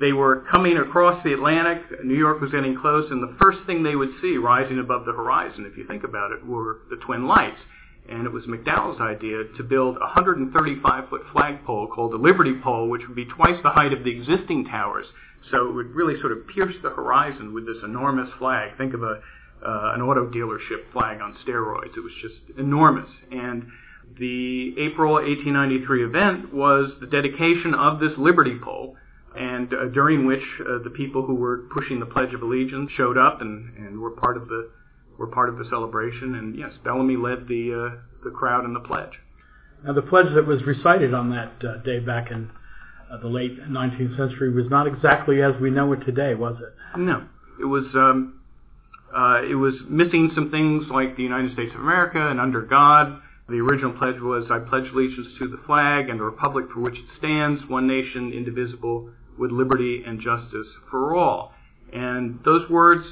they 0.00 0.12
were 0.12 0.44
coming 0.50 0.76
across 0.76 1.22
the 1.24 1.32
Atlantic. 1.32 2.04
New 2.04 2.16
York 2.16 2.40
was 2.40 2.50
getting 2.50 2.78
close, 2.78 3.10
and 3.10 3.22
the 3.22 3.36
first 3.40 3.58
thing 3.66 3.82
they 3.82 3.96
would 3.96 4.10
see 4.20 4.36
rising 4.36 4.78
above 4.78 5.04
the 5.04 5.12
horizon, 5.12 5.66
if 5.70 5.76
you 5.76 5.86
think 5.86 6.04
about 6.04 6.32
it, 6.32 6.44
were 6.46 6.80
the 6.90 6.96
Twin 6.96 7.26
Lights. 7.26 7.60
And 8.08 8.26
it 8.26 8.32
was 8.32 8.44
McDowell's 8.44 9.00
idea 9.00 9.44
to 9.56 9.62
build 9.62 9.96
a 9.96 10.00
135 10.00 11.08
foot 11.08 11.22
flagpole 11.32 11.88
called 11.88 12.12
the 12.12 12.16
Liberty 12.16 12.54
Pole, 12.62 12.88
which 12.88 13.02
would 13.06 13.14
be 13.14 13.26
twice 13.26 13.56
the 13.62 13.70
height 13.70 13.92
of 13.92 14.04
the 14.04 14.10
existing 14.10 14.64
towers. 14.64 15.06
So 15.50 15.68
it 15.68 15.74
would 15.74 15.94
really 15.94 16.18
sort 16.20 16.32
of 16.32 16.46
pierce 16.48 16.74
the 16.82 16.90
horizon 16.90 17.54
with 17.54 17.66
this 17.66 17.82
enormous 17.84 18.28
flag. 18.38 18.76
Think 18.76 18.94
of 18.94 19.02
a 19.02 19.20
uh, 19.64 19.92
an 19.94 20.00
auto 20.00 20.26
dealership 20.30 20.90
flag 20.92 21.20
on 21.20 21.36
steroids. 21.46 21.96
It 21.96 22.00
was 22.00 22.12
just 22.22 22.58
enormous. 22.58 23.10
And 23.30 23.66
the 24.18 24.74
April 24.78 25.14
1893 25.14 26.04
event 26.04 26.54
was 26.54 26.92
the 27.00 27.06
dedication 27.06 27.74
of 27.74 28.00
this 28.00 28.12
Liberty 28.16 28.58
Pole 28.58 28.96
and 29.36 29.72
uh, 29.72 29.86
during 29.92 30.26
which 30.26 30.42
uh, 30.60 30.82
the 30.82 30.90
people 30.90 31.24
who 31.24 31.34
were 31.34 31.68
pushing 31.72 32.00
the 32.00 32.06
Pledge 32.06 32.34
of 32.34 32.42
Allegiance 32.42 32.90
showed 32.96 33.16
up 33.16 33.40
and, 33.40 33.76
and 33.76 34.00
were 34.00 34.10
part 34.10 34.36
of 34.36 34.48
the 34.48 34.70
were 35.18 35.26
part 35.26 35.48
of 35.48 35.58
the 35.58 35.64
celebration. 35.68 36.34
And 36.34 36.58
yes, 36.58 36.72
Bellamy 36.82 37.16
led 37.16 37.46
the 37.46 37.92
uh, 37.92 38.00
the 38.24 38.30
crowd 38.30 38.64
in 38.64 38.74
the 38.74 38.80
pledge. 38.80 39.12
Now, 39.84 39.92
the 39.92 40.02
pledge 40.02 40.34
that 40.34 40.46
was 40.46 40.62
recited 40.64 41.14
on 41.14 41.30
that 41.30 41.52
uh, 41.64 41.78
day 41.82 42.00
back 42.00 42.30
in 42.30 42.50
uh, 43.10 43.16
the 43.18 43.28
late 43.28 43.58
19th 43.62 44.16
century 44.16 44.52
was 44.52 44.66
not 44.70 44.86
exactly 44.86 45.42
as 45.42 45.54
we 45.60 45.70
know 45.70 45.92
it 45.92 46.00
today, 46.04 46.34
was 46.34 46.56
it? 46.60 46.98
No, 46.98 47.26
it 47.60 47.64
was. 47.64 47.84
Um, 47.94 48.40
uh, 49.14 49.42
it 49.42 49.56
was 49.56 49.74
missing 49.88 50.30
some 50.34 50.50
things 50.50 50.84
like 50.88 51.16
the 51.16 51.22
United 51.22 51.52
States 51.52 51.72
of 51.74 51.80
America 51.80 52.28
and 52.28 52.40
under 52.40 52.62
God. 52.62 53.20
The 53.48 53.56
original 53.56 53.92
pledge 53.92 54.20
was, 54.20 54.46
I 54.48 54.60
pledge 54.60 54.84
allegiance 54.92 55.26
to 55.40 55.48
the 55.48 55.58
flag 55.66 56.08
and 56.08 56.20
the 56.20 56.24
republic 56.24 56.66
for 56.72 56.78
which 56.78 56.94
it 56.94 57.04
stands, 57.18 57.60
one 57.66 57.88
nation, 57.88 58.32
indivisible, 58.32 59.10
with 59.38 59.50
liberty 59.50 60.02
and 60.06 60.20
justice 60.20 60.66
for 60.90 61.16
all. 61.16 61.52
And 61.92 62.40
those 62.44 62.68
words, 62.70 63.04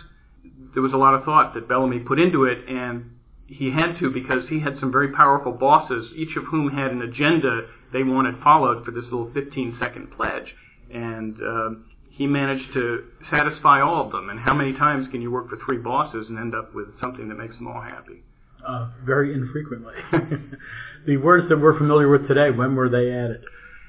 there 0.74 0.82
was 0.82 0.92
a 0.92 0.96
lot 0.96 1.14
of 1.14 1.24
thought 1.24 1.54
that 1.54 1.68
Bellamy 1.68 2.00
put 2.00 2.18
into 2.18 2.44
it, 2.44 2.68
and 2.68 3.18
he 3.46 3.70
had 3.70 3.98
to 3.98 4.10
because 4.10 4.48
he 4.48 4.60
had 4.60 4.78
some 4.78 4.92
very 4.92 5.12
powerful 5.12 5.52
bosses, 5.52 6.12
each 6.14 6.36
of 6.36 6.44
whom 6.44 6.70
had 6.70 6.92
an 6.92 7.02
agenda 7.02 7.62
they 7.92 8.02
wanted 8.02 8.36
followed 8.42 8.84
for 8.84 8.90
this 8.90 9.04
little 9.04 9.30
15 9.32 9.78
second 9.80 10.12
pledge. 10.12 10.54
And 10.92 11.36
uh, 11.36 11.70
he 12.10 12.26
managed 12.26 12.72
to 12.74 13.04
satisfy 13.30 13.80
all 13.80 14.04
of 14.04 14.12
them. 14.12 14.28
And 14.28 14.38
how 14.38 14.52
many 14.52 14.72
times 14.74 15.08
can 15.10 15.22
you 15.22 15.30
work 15.30 15.48
for 15.48 15.58
three 15.64 15.78
bosses 15.78 16.26
and 16.28 16.38
end 16.38 16.54
up 16.54 16.74
with 16.74 16.88
something 17.00 17.28
that 17.28 17.36
makes 17.36 17.56
them 17.56 17.68
all 17.68 17.80
happy? 17.80 18.22
Uh, 18.66 18.90
very 19.04 19.32
infrequently. 19.32 19.94
the 21.06 21.16
words 21.16 21.48
that 21.48 21.58
we're 21.58 21.78
familiar 21.78 22.08
with 22.08 22.26
today, 22.28 22.50
when 22.50 22.74
were 22.74 22.88
they 22.88 23.10
added? 23.10 23.40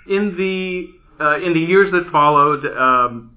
In 0.07 0.37
the 0.37 0.87
uh, 1.19 1.37
in 1.39 1.53
the 1.53 1.59
years 1.59 1.91
that 1.91 2.09
followed, 2.11 2.65
um, 2.65 3.35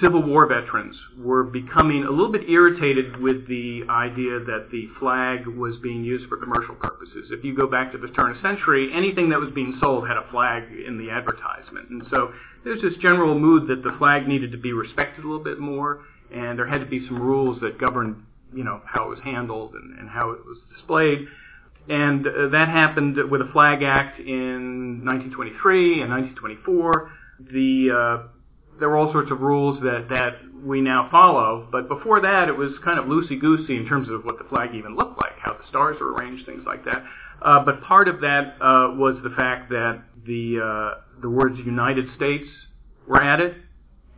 Civil 0.00 0.22
War 0.22 0.46
veterans 0.46 0.96
were 1.18 1.44
becoming 1.44 2.04
a 2.04 2.10
little 2.10 2.32
bit 2.32 2.48
irritated 2.48 3.20
with 3.20 3.46
the 3.48 3.82
idea 3.88 4.38
that 4.40 4.68
the 4.70 4.88
flag 4.98 5.46
was 5.46 5.76
being 5.82 6.04
used 6.04 6.28
for 6.28 6.36
commercial 6.38 6.74
purposes. 6.76 7.30
If 7.30 7.44
you 7.44 7.54
go 7.54 7.66
back 7.66 7.92
to 7.92 7.98
the 7.98 8.08
turn 8.08 8.30
of 8.30 8.36
the 8.36 8.42
century, 8.42 8.90
anything 8.94 9.28
that 9.30 9.40
was 9.40 9.50
being 9.54 9.76
sold 9.80 10.08
had 10.08 10.16
a 10.16 10.26
flag 10.30 10.64
in 10.86 10.98
the 10.98 11.10
advertisement. 11.10 11.90
And 11.90 12.02
so 12.10 12.32
there's 12.64 12.80
this 12.80 12.94
general 13.00 13.38
mood 13.38 13.68
that 13.68 13.82
the 13.82 13.94
flag 13.98 14.26
needed 14.26 14.52
to 14.52 14.58
be 14.58 14.72
respected 14.72 15.24
a 15.24 15.28
little 15.28 15.44
bit 15.44 15.58
more, 15.58 16.04
and 16.32 16.58
there 16.58 16.66
had 16.66 16.78
to 16.78 16.86
be 16.86 17.06
some 17.06 17.20
rules 17.20 17.60
that 17.60 17.78
governed, 17.78 18.22
you 18.54 18.64
know, 18.64 18.80
how 18.86 19.06
it 19.06 19.10
was 19.10 19.20
handled 19.24 19.74
and, 19.74 19.98
and 19.98 20.08
how 20.08 20.30
it 20.30 20.40
was 20.46 20.58
displayed. 20.74 21.26
And 21.88 22.26
uh, 22.26 22.48
that 22.52 22.68
happened 22.68 23.18
with 23.30 23.40
a 23.40 23.50
Flag 23.52 23.82
Act 23.82 24.20
in 24.20 25.04
1923 25.04 26.02
and 26.02 26.10
1924. 26.10 27.10
The 27.50 27.90
uh, 27.90 28.28
there 28.78 28.88
were 28.88 28.96
all 28.96 29.12
sorts 29.12 29.30
of 29.30 29.40
rules 29.40 29.80
that 29.82 30.08
that 30.10 30.38
we 30.64 30.80
now 30.80 31.08
follow, 31.10 31.68
but 31.70 31.88
before 31.88 32.20
that 32.20 32.48
it 32.48 32.56
was 32.56 32.72
kind 32.84 32.98
of 32.98 33.06
loosey 33.06 33.40
goosey 33.40 33.76
in 33.76 33.86
terms 33.86 34.08
of 34.08 34.24
what 34.24 34.38
the 34.38 34.44
flag 34.44 34.74
even 34.74 34.96
looked 34.96 35.18
like, 35.18 35.38
how 35.40 35.52
the 35.54 35.66
stars 35.68 35.96
were 36.00 36.12
arranged, 36.12 36.46
things 36.46 36.62
like 36.66 36.84
that. 36.84 37.04
Uh, 37.40 37.64
but 37.64 37.82
part 37.82 38.08
of 38.08 38.20
that 38.20 38.54
uh, 38.60 38.94
was 38.94 39.16
the 39.24 39.30
fact 39.30 39.70
that 39.70 40.02
the 40.26 40.60
uh, 40.62 41.00
the 41.20 41.28
words 41.28 41.58
United 41.64 42.06
States 42.16 42.48
were 43.06 43.22
added, 43.22 43.56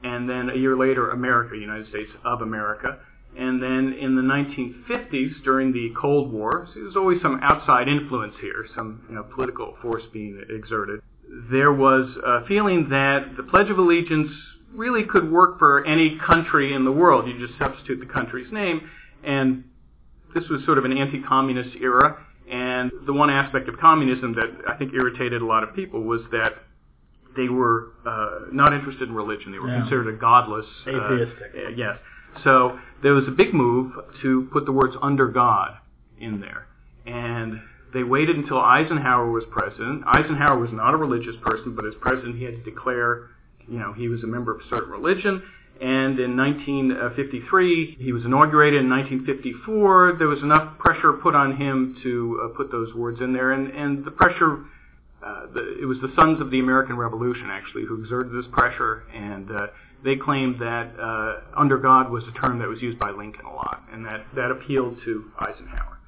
and 0.02 0.28
then 0.28 0.50
a 0.50 0.56
year 0.56 0.76
later 0.76 1.10
America, 1.10 1.56
United 1.56 1.88
States 1.88 2.10
of 2.24 2.42
America. 2.42 2.98
And 3.36 3.60
then 3.60 3.96
in 4.00 4.14
the 4.14 4.22
1950s, 4.22 5.42
during 5.42 5.72
the 5.72 5.92
Cold 6.00 6.32
War, 6.32 6.68
so 6.72 6.80
there's 6.80 6.94
always 6.94 7.20
some 7.20 7.40
outside 7.42 7.88
influence 7.88 8.34
here, 8.40 8.64
some 8.76 9.04
you 9.08 9.16
know, 9.16 9.24
political 9.24 9.76
force 9.82 10.04
being 10.12 10.40
exerted 10.48 11.00
there 11.50 11.72
was 11.72 12.08
a 12.24 12.46
feeling 12.46 12.88
that 12.90 13.36
the 13.36 13.42
Pledge 13.42 13.70
of 13.70 13.78
Allegiance 13.78 14.30
really 14.72 15.04
could 15.04 15.30
work 15.30 15.58
for 15.58 15.84
any 15.84 16.18
country 16.26 16.74
in 16.74 16.84
the 16.84 16.92
world. 16.92 17.28
You 17.28 17.38
just 17.46 17.58
substitute 17.58 18.00
the 18.00 18.12
country's 18.12 18.50
name, 18.52 18.88
and 19.22 19.64
this 20.34 20.44
was 20.48 20.64
sort 20.64 20.78
of 20.78 20.84
an 20.84 20.96
anti-communist 20.96 21.76
era. 21.80 22.18
And 22.50 22.90
the 23.06 23.12
one 23.12 23.30
aspect 23.30 23.68
of 23.68 23.78
communism 23.78 24.34
that 24.34 24.50
I 24.68 24.76
think 24.76 24.92
irritated 24.92 25.40
a 25.40 25.46
lot 25.46 25.62
of 25.62 25.74
people 25.74 26.02
was 26.02 26.20
that 26.32 26.52
they 27.36 27.48
were 27.48 27.92
uh, 28.04 28.40
not 28.52 28.72
interested 28.74 29.08
in 29.08 29.14
religion. 29.14 29.50
They 29.52 29.58
were 29.58 29.68
Yeah. 29.68 29.80
considered 29.80 30.08
a 30.08 30.12
godless. 30.18 30.66
uh, 30.86 30.90
Atheistic. 30.90 31.52
uh, 31.54 31.68
yes. 31.70 31.98
So 32.42 32.78
there 33.02 33.14
was 33.14 33.26
a 33.28 33.30
big 33.30 33.54
move 33.54 33.92
to 34.22 34.48
put 34.52 34.66
the 34.66 34.72
words 34.72 34.94
under 35.00 35.28
God 35.28 35.76
in 36.18 36.40
there. 36.40 36.66
And 37.06 37.60
they 37.94 38.02
waited 38.02 38.36
until 38.36 38.58
Eisenhower 38.58 39.30
was 39.30 39.44
president. 39.50 40.02
Eisenhower 40.04 40.58
was 40.58 40.70
not 40.72 40.94
a 40.94 40.96
religious 40.96 41.36
person, 41.42 41.74
but 41.76 41.86
as 41.86 41.94
president, 42.00 42.36
he 42.36 42.44
had 42.44 42.56
to 42.56 42.62
declare, 42.62 43.30
you 43.68 43.78
know, 43.78 43.92
he 43.92 44.08
was 44.08 44.22
a 44.24 44.26
member 44.26 44.52
of 44.52 44.60
a 44.60 44.68
certain 44.68 44.90
religion. 44.90 45.42
And 45.80 46.18
in 46.18 46.36
1953, 46.36 47.96
he 48.00 48.12
was 48.12 48.24
inaugurated. 48.24 48.80
In 48.80 48.90
1954, 48.90 50.16
there 50.18 50.28
was 50.28 50.42
enough 50.42 50.76
pressure 50.78 51.12
put 51.14 51.34
on 51.34 51.56
him 51.56 51.96
to 52.02 52.40
uh, 52.44 52.56
put 52.56 52.70
those 52.72 52.92
words 52.94 53.20
in 53.20 53.32
there. 53.32 53.52
And, 53.52 53.70
and 53.70 54.04
the 54.04 54.10
pressure, 54.10 54.64
uh, 55.24 55.46
the, 55.54 55.78
it 55.80 55.86
was 55.86 55.98
the 56.02 56.12
Sons 56.16 56.40
of 56.40 56.50
the 56.50 56.58
American 56.58 56.96
Revolution, 56.96 57.46
actually, 57.48 57.84
who 57.86 58.00
exerted 58.02 58.32
this 58.32 58.50
pressure. 58.52 59.04
And 59.14 59.50
uh, 59.50 59.66
they 60.04 60.16
claimed 60.16 60.60
that 60.60 60.92
uh, 60.98 61.58
under 61.58 61.78
God 61.78 62.10
was 62.10 62.24
a 62.24 62.40
term 62.40 62.58
that 62.58 62.68
was 62.68 62.82
used 62.82 62.98
by 62.98 63.10
Lincoln 63.10 63.46
a 63.46 63.54
lot. 63.54 63.82
And 63.92 64.04
that, 64.04 64.26
that 64.34 64.50
appealed 64.50 64.98
to 65.04 65.30
Eisenhower. 65.38 65.98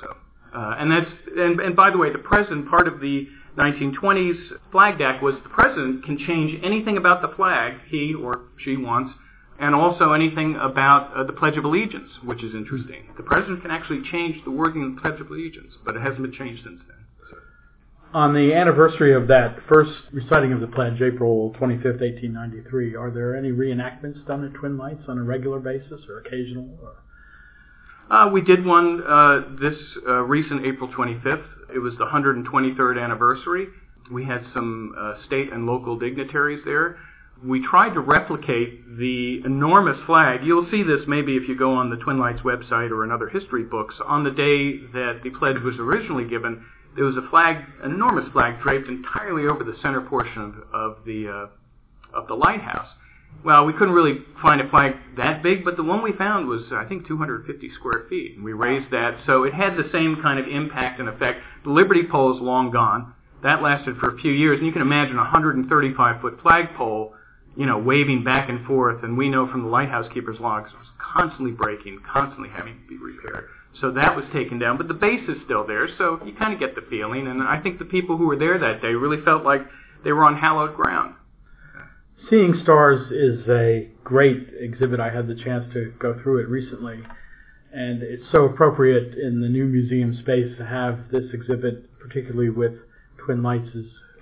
So. 0.00 0.16
Uh, 0.54 0.76
and 0.78 0.90
that's 0.90 1.10
and, 1.36 1.60
and 1.60 1.74
by 1.74 1.90
the 1.90 1.98
way, 1.98 2.12
the 2.12 2.18
president 2.18 2.68
part 2.70 2.86
of 2.86 3.00
the 3.00 3.26
1920s 3.56 4.36
Flag 4.70 5.00
Act 5.00 5.22
was 5.22 5.34
the 5.42 5.48
president 5.48 6.04
can 6.04 6.18
change 6.18 6.60
anything 6.62 6.96
about 6.96 7.22
the 7.22 7.34
flag 7.36 7.74
he 7.88 8.14
or 8.14 8.42
she 8.58 8.76
wants, 8.76 9.14
and 9.58 9.74
also 9.74 10.12
anything 10.12 10.56
about 10.56 11.12
uh, 11.16 11.24
the 11.24 11.32
Pledge 11.32 11.56
of 11.56 11.64
Allegiance, 11.64 12.10
which 12.24 12.42
is 12.42 12.54
interesting. 12.54 13.06
The 13.16 13.22
president 13.22 13.62
can 13.62 13.70
actually 13.70 14.02
change 14.10 14.44
the 14.44 14.50
wording 14.50 14.82
of 14.82 14.94
the 14.94 15.00
Pledge 15.00 15.20
of 15.20 15.30
Allegiance, 15.30 15.74
but 15.84 15.96
it 15.96 16.02
hasn't 16.02 16.22
been 16.22 16.32
changed 16.32 16.64
since 16.64 16.80
then. 16.86 16.94
On 18.12 18.32
the 18.32 18.54
anniversary 18.54 19.12
of 19.12 19.26
that 19.26 19.58
first 19.68 19.90
reciting 20.12 20.52
of 20.52 20.60
the 20.60 20.68
pledge, 20.68 21.02
April 21.02 21.50
25th, 21.58 21.98
1893, 21.98 22.94
are 22.94 23.10
there 23.10 23.34
any 23.34 23.50
reenactments 23.50 24.24
done 24.24 24.44
at 24.44 24.54
Twin 24.54 24.78
Lights 24.78 25.02
on 25.08 25.18
a 25.18 25.22
regular 25.24 25.58
basis 25.58 26.00
or 26.08 26.20
occasional? 26.20 26.78
Or? 26.80 26.94
Uh, 28.10 28.28
we 28.32 28.42
did 28.42 28.64
one 28.64 29.02
uh, 29.02 29.40
this 29.60 29.78
uh, 30.06 30.22
recent 30.22 30.64
April 30.66 30.90
25th. 30.90 31.44
It 31.74 31.78
was 31.78 31.94
the 31.98 32.04
123rd 32.04 33.02
anniversary. 33.02 33.68
We 34.10 34.24
had 34.24 34.44
some 34.52 34.94
uh, 34.98 35.14
state 35.26 35.52
and 35.52 35.66
local 35.66 35.98
dignitaries 35.98 36.62
there. 36.64 36.98
We 37.42 37.66
tried 37.66 37.94
to 37.94 38.00
replicate 38.00 38.98
the 38.98 39.42
enormous 39.44 39.98
flag. 40.06 40.44
You'll 40.44 40.68
see 40.70 40.82
this 40.82 41.00
maybe 41.08 41.36
if 41.36 41.48
you 41.48 41.58
go 41.58 41.74
on 41.74 41.90
the 41.90 41.96
Twin 41.96 42.18
Lights 42.18 42.40
website 42.42 42.90
or 42.90 43.04
in 43.04 43.10
other 43.10 43.28
history 43.28 43.64
books. 43.64 43.94
On 44.06 44.22
the 44.22 44.30
day 44.30 44.78
that 44.92 45.20
the 45.24 45.30
pledge 45.30 45.60
was 45.62 45.76
originally 45.78 46.28
given, 46.28 46.64
there 46.94 47.04
was 47.04 47.16
a 47.16 47.28
flag, 47.30 47.56
an 47.82 47.92
enormous 47.92 48.30
flag, 48.32 48.60
draped 48.62 48.88
entirely 48.88 49.46
over 49.48 49.64
the 49.64 49.74
center 49.82 50.02
portion 50.02 50.42
of, 50.42 50.54
of 50.72 51.04
the 51.04 51.28
uh, 51.28 52.16
of 52.16 52.28
the 52.28 52.34
lighthouse. 52.34 52.88
Well, 53.42 53.66
we 53.66 53.72
couldn't 53.72 53.94
really 53.94 54.20
find 54.40 54.60
a 54.60 54.68
flag 54.70 54.94
that 55.16 55.42
big, 55.42 55.64
but 55.64 55.76
the 55.76 55.82
one 55.82 56.02
we 56.02 56.12
found 56.12 56.48
was, 56.48 56.62
I 56.72 56.84
think, 56.84 57.06
250 57.06 57.70
square 57.78 58.04
feet. 58.08 58.36
And 58.36 58.44
we 58.44 58.52
raised 58.52 58.90
that, 58.90 59.18
so 59.26 59.44
it 59.44 59.52
had 59.52 59.76
the 59.76 59.88
same 59.92 60.20
kind 60.22 60.38
of 60.38 60.46
impact 60.48 61.00
and 61.00 61.08
effect. 61.08 61.40
The 61.64 61.70
Liberty 61.70 62.04
pole 62.10 62.34
is 62.34 62.40
long 62.40 62.70
gone. 62.70 63.12
That 63.42 63.62
lasted 63.62 63.98
for 63.98 64.14
a 64.14 64.18
few 64.18 64.32
years, 64.32 64.58
and 64.58 64.66
you 64.66 64.72
can 64.72 64.80
imagine 64.80 65.18
a 65.18 65.24
135-foot 65.24 66.40
flagpole, 66.40 67.14
you 67.56 67.66
know, 67.66 67.78
waving 67.78 68.24
back 68.24 68.48
and 68.48 68.64
forth. 68.66 69.04
And 69.04 69.18
we 69.18 69.28
know 69.28 69.46
from 69.50 69.62
the 69.62 69.68
lighthouse 69.68 70.10
keeper's 70.14 70.40
logs 70.40 70.70
it 70.72 70.78
was 70.78 70.88
constantly 70.98 71.52
breaking, 71.52 72.00
constantly 72.10 72.48
having 72.48 72.80
to 72.80 72.88
be 72.88 72.96
repaired. 72.96 73.48
So 73.80 73.90
that 73.90 74.16
was 74.16 74.24
taken 74.32 74.58
down, 74.58 74.78
but 74.78 74.88
the 74.88 74.94
base 74.94 75.28
is 75.28 75.36
still 75.44 75.66
there, 75.66 75.88
so 75.98 76.20
you 76.24 76.32
kind 76.32 76.54
of 76.54 76.60
get 76.60 76.74
the 76.74 76.86
feeling. 76.88 77.26
And 77.26 77.42
I 77.42 77.60
think 77.60 77.78
the 77.78 77.84
people 77.84 78.16
who 78.16 78.26
were 78.26 78.38
there 78.38 78.58
that 78.58 78.80
day 78.80 78.94
really 78.94 79.22
felt 79.22 79.44
like 79.44 79.60
they 80.04 80.12
were 80.12 80.24
on 80.24 80.36
hallowed 80.36 80.74
ground. 80.76 81.16
Seeing 82.30 82.58
stars 82.62 83.10
is 83.10 83.46
a 83.48 83.90
great 84.02 84.48
exhibit. 84.58 84.98
I 84.98 85.10
had 85.10 85.26
the 85.26 85.34
chance 85.34 85.70
to 85.74 85.92
go 85.98 86.18
through 86.22 86.38
it 86.38 86.48
recently, 86.48 87.02
and 87.72 88.02
it's 88.02 88.24
so 88.32 88.44
appropriate 88.46 89.18
in 89.18 89.42
the 89.42 89.48
new 89.48 89.66
museum 89.66 90.16
space 90.22 90.56
to 90.56 90.64
have 90.64 91.10
this 91.12 91.24
exhibit, 91.34 91.98
particularly 91.98 92.48
with 92.48 92.72
Twin 93.18 93.42
Lights' 93.42 93.76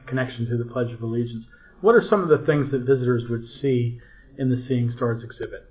connection 0.06 0.48
to 0.50 0.56
the 0.56 0.64
Pledge 0.64 0.92
of 0.92 1.00
Allegiance. 1.00 1.44
What 1.80 1.94
are 1.94 2.02
some 2.10 2.22
of 2.22 2.28
the 2.28 2.44
things 2.44 2.72
that 2.72 2.80
visitors 2.80 3.22
would 3.30 3.44
see 3.60 4.00
in 4.36 4.50
the 4.50 4.64
Seeing 4.66 4.92
Stars 4.96 5.22
exhibit? 5.22 5.70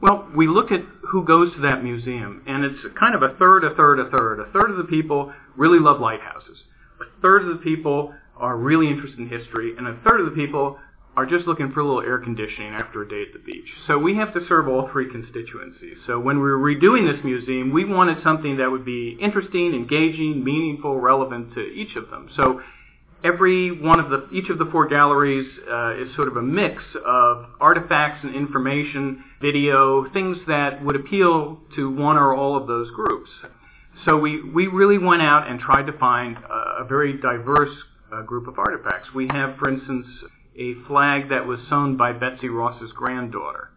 Well, 0.00 0.28
we 0.36 0.46
look 0.46 0.70
at 0.70 0.82
who 1.10 1.24
goes 1.24 1.52
to 1.54 1.60
that 1.62 1.82
museum, 1.82 2.42
and 2.46 2.64
it's 2.64 2.78
kind 2.98 3.16
of 3.16 3.22
a 3.22 3.34
third, 3.38 3.64
a 3.64 3.74
third, 3.74 3.98
a 3.98 4.08
third. 4.10 4.38
A 4.38 4.52
third 4.52 4.70
of 4.70 4.76
the 4.76 4.84
people 4.84 5.32
really 5.56 5.80
love 5.80 6.00
lighthouses. 6.00 6.58
A 7.00 7.20
third 7.22 7.42
of 7.42 7.48
the 7.48 7.64
people 7.64 8.14
are 8.36 8.56
really 8.56 8.88
interested 8.88 9.18
in 9.18 9.28
history, 9.28 9.74
and 9.76 9.88
a 9.88 9.98
third 10.04 10.20
of 10.20 10.26
the 10.26 10.32
people 10.32 10.78
are 11.16 11.24
just 11.26 11.46
looking 11.46 11.72
for 11.72 11.80
a 11.80 11.84
little 11.84 12.02
air 12.02 12.18
conditioning 12.18 12.74
after 12.74 13.02
a 13.02 13.08
day 13.08 13.22
at 13.22 13.32
the 13.32 13.38
beach. 13.38 13.68
So 13.86 13.98
we 13.98 14.16
have 14.16 14.34
to 14.34 14.40
serve 14.46 14.68
all 14.68 14.88
three 14.92 15.10
constituencies. 15.10 15.96
So 16.06 16.20
when 16.20 16.36
we 16.36 16.42
were 16.42 16.58
redoing 16.58 17.10
this 17.10 17.24
museum, 17.24 17.72
we 17.72 17.84
wanted 17.84 18.22
something 18.22 18.58
that 18.58 18.70
would 18.70 18.84
be 18.84 19.16
interesting, 19.20 19.74
engaging, 19.74 20.44
meaningful, 20.44 21.00
relevant 21.00 21.54
to 21.54 21.60
each 21.60 21.96
of 21.96 22.10
them. 22.10 22.28
So 22.36 22.60
every 23.24 23.70
one 23.70 23.98
of 23.98 24.10
the 24.10 24.28
each 24.30 24.50
of 24.50 24.58
the 24.58 24.66
four 24.66 24.86
galleries 24.88 25.50
uh, 25.70 25.94
is 25.94 26.14
sort 26.16 26.28
of 26.28 26.36
a 26.36 26.42
mix 26.42 26.82
of 27.06 27.46
artifacts 27.60 28.22
and 28.22 28.34
information, 28.34 29.24
video, 29.40 30.10
things 30.12 30.36
that 30.48 30.84
would 30.84 30.96
appeal 30.96 31.58
to 31.76 31.90
one 31.90 32.16
or 32.16 32.34
all 32.34 32.56
of 32.56 32.66
those 32.66 32.90
groups. 32.90 33.30
So 34.04 34.18
we, 34.18 34.42
we 34.42 34.66
really 34.66 34.98
went 34.98 35.22
out 35.22 35.48
and 35.48 35.58
tried 35.58 35.86
to 35.86 35.92
find 35.98 36.36
a, 36.36 36.82
a 36.82 36.86
very 36.86 37.14
diverse 37.14 37.74
uh, 38.12 38.22
group 38.22 38.46
of 38.46 38.58
artifacts. 38.58 39.08
We 39.14 39.26
have, 39.28 39.56
for 39.56 39.70
instance, 39.70 40.06
a 40.58 40.74
flag 40.86 41.28
that 41.28 41.46
was 41.46 41.60
sewn 41.68 41.96
by 41.96 42.12
Betsy 42.12 42.48
Ross's 42.48 42.92
granddaughter. 42.92 43.70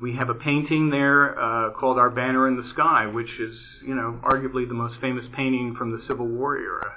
We 0.00 0.16
have 0.16 0.30
a 0.30 0.34
painting 0.34 0.90
there 0.90 1.38
uh, 1.38 1.70
called 1.70 1.96
Our 1.96 2.10
Banner 2.10 2.48
in 2.48 2.56
the 2.56 2.68
Sky, 2.74 3.06
which 3.06 3.30
is, 3.38 3.54
you 3.86 3.94
know, 3.94 4.18
arguably 4.24 4.66
the 4.66 4.74
most 4.74 5.00
famous 5.00 5.24
painting 5.36 5.76
from 5.76 5.92
the 5.92 6.02
Civil 6.08 6.26
War 6.26 6.58
era. 6.58 6.92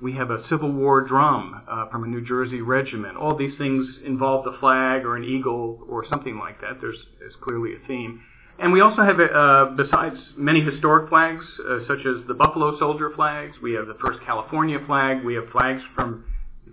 We 0.00 0.14
have 0.14 0.30
a 0.30 0.48
Civil 0.48 0.72
War 0.72 1.02
drum 1.02 1.60
uh, 1.68 1.90
from 1.90 2.04
a 2.04 2.06
New 2.06 2.24
Jersey 2.24 2.62
regiment. 2.62 3.18
All 3.18 3.36
these 3.36 3.58
things 3.58 3.86
involve 4.06 4.44
the 4.44 4.56
flag 4.60 5.04
or 5.04 5.16
an 5.16 5.24
eagle 5.24 5.80
or 5.88 6.06
something 6.08 6.38
like 6.38 6.60
that. 6.62 6.80
There's, 6.80 6.98
there's 7.18 7.34
clearly 7.42 7.74
a 7.74 7.86
theme. 7.86 8.22
And 8.60 8.72
we 8.72 8.80
also 8.80 9.02
have, 9.02 9.20
uh, 9.20 9.76
besides 9.76 10.16
many 10.36 10.62
historic 10.62 11.10
flags, 11.10 11.44
uh, 11.68 11.80
such 11.86 12.00
as 12.06 12.26
the 12.26 12.34
Buffalo 12.34 12.78
Soldier 12.78 13.10
flags, 13.14 13.56
we 13.62 13.72
have 13.74 13.86
the 13.86 13.96
first 14.00 14.20
California 14.24 14.78
flag, 14.86 15.22
we 15.22 15.34
have 15.34 15.48
flags 15.50 15.82
from 15.94 16.24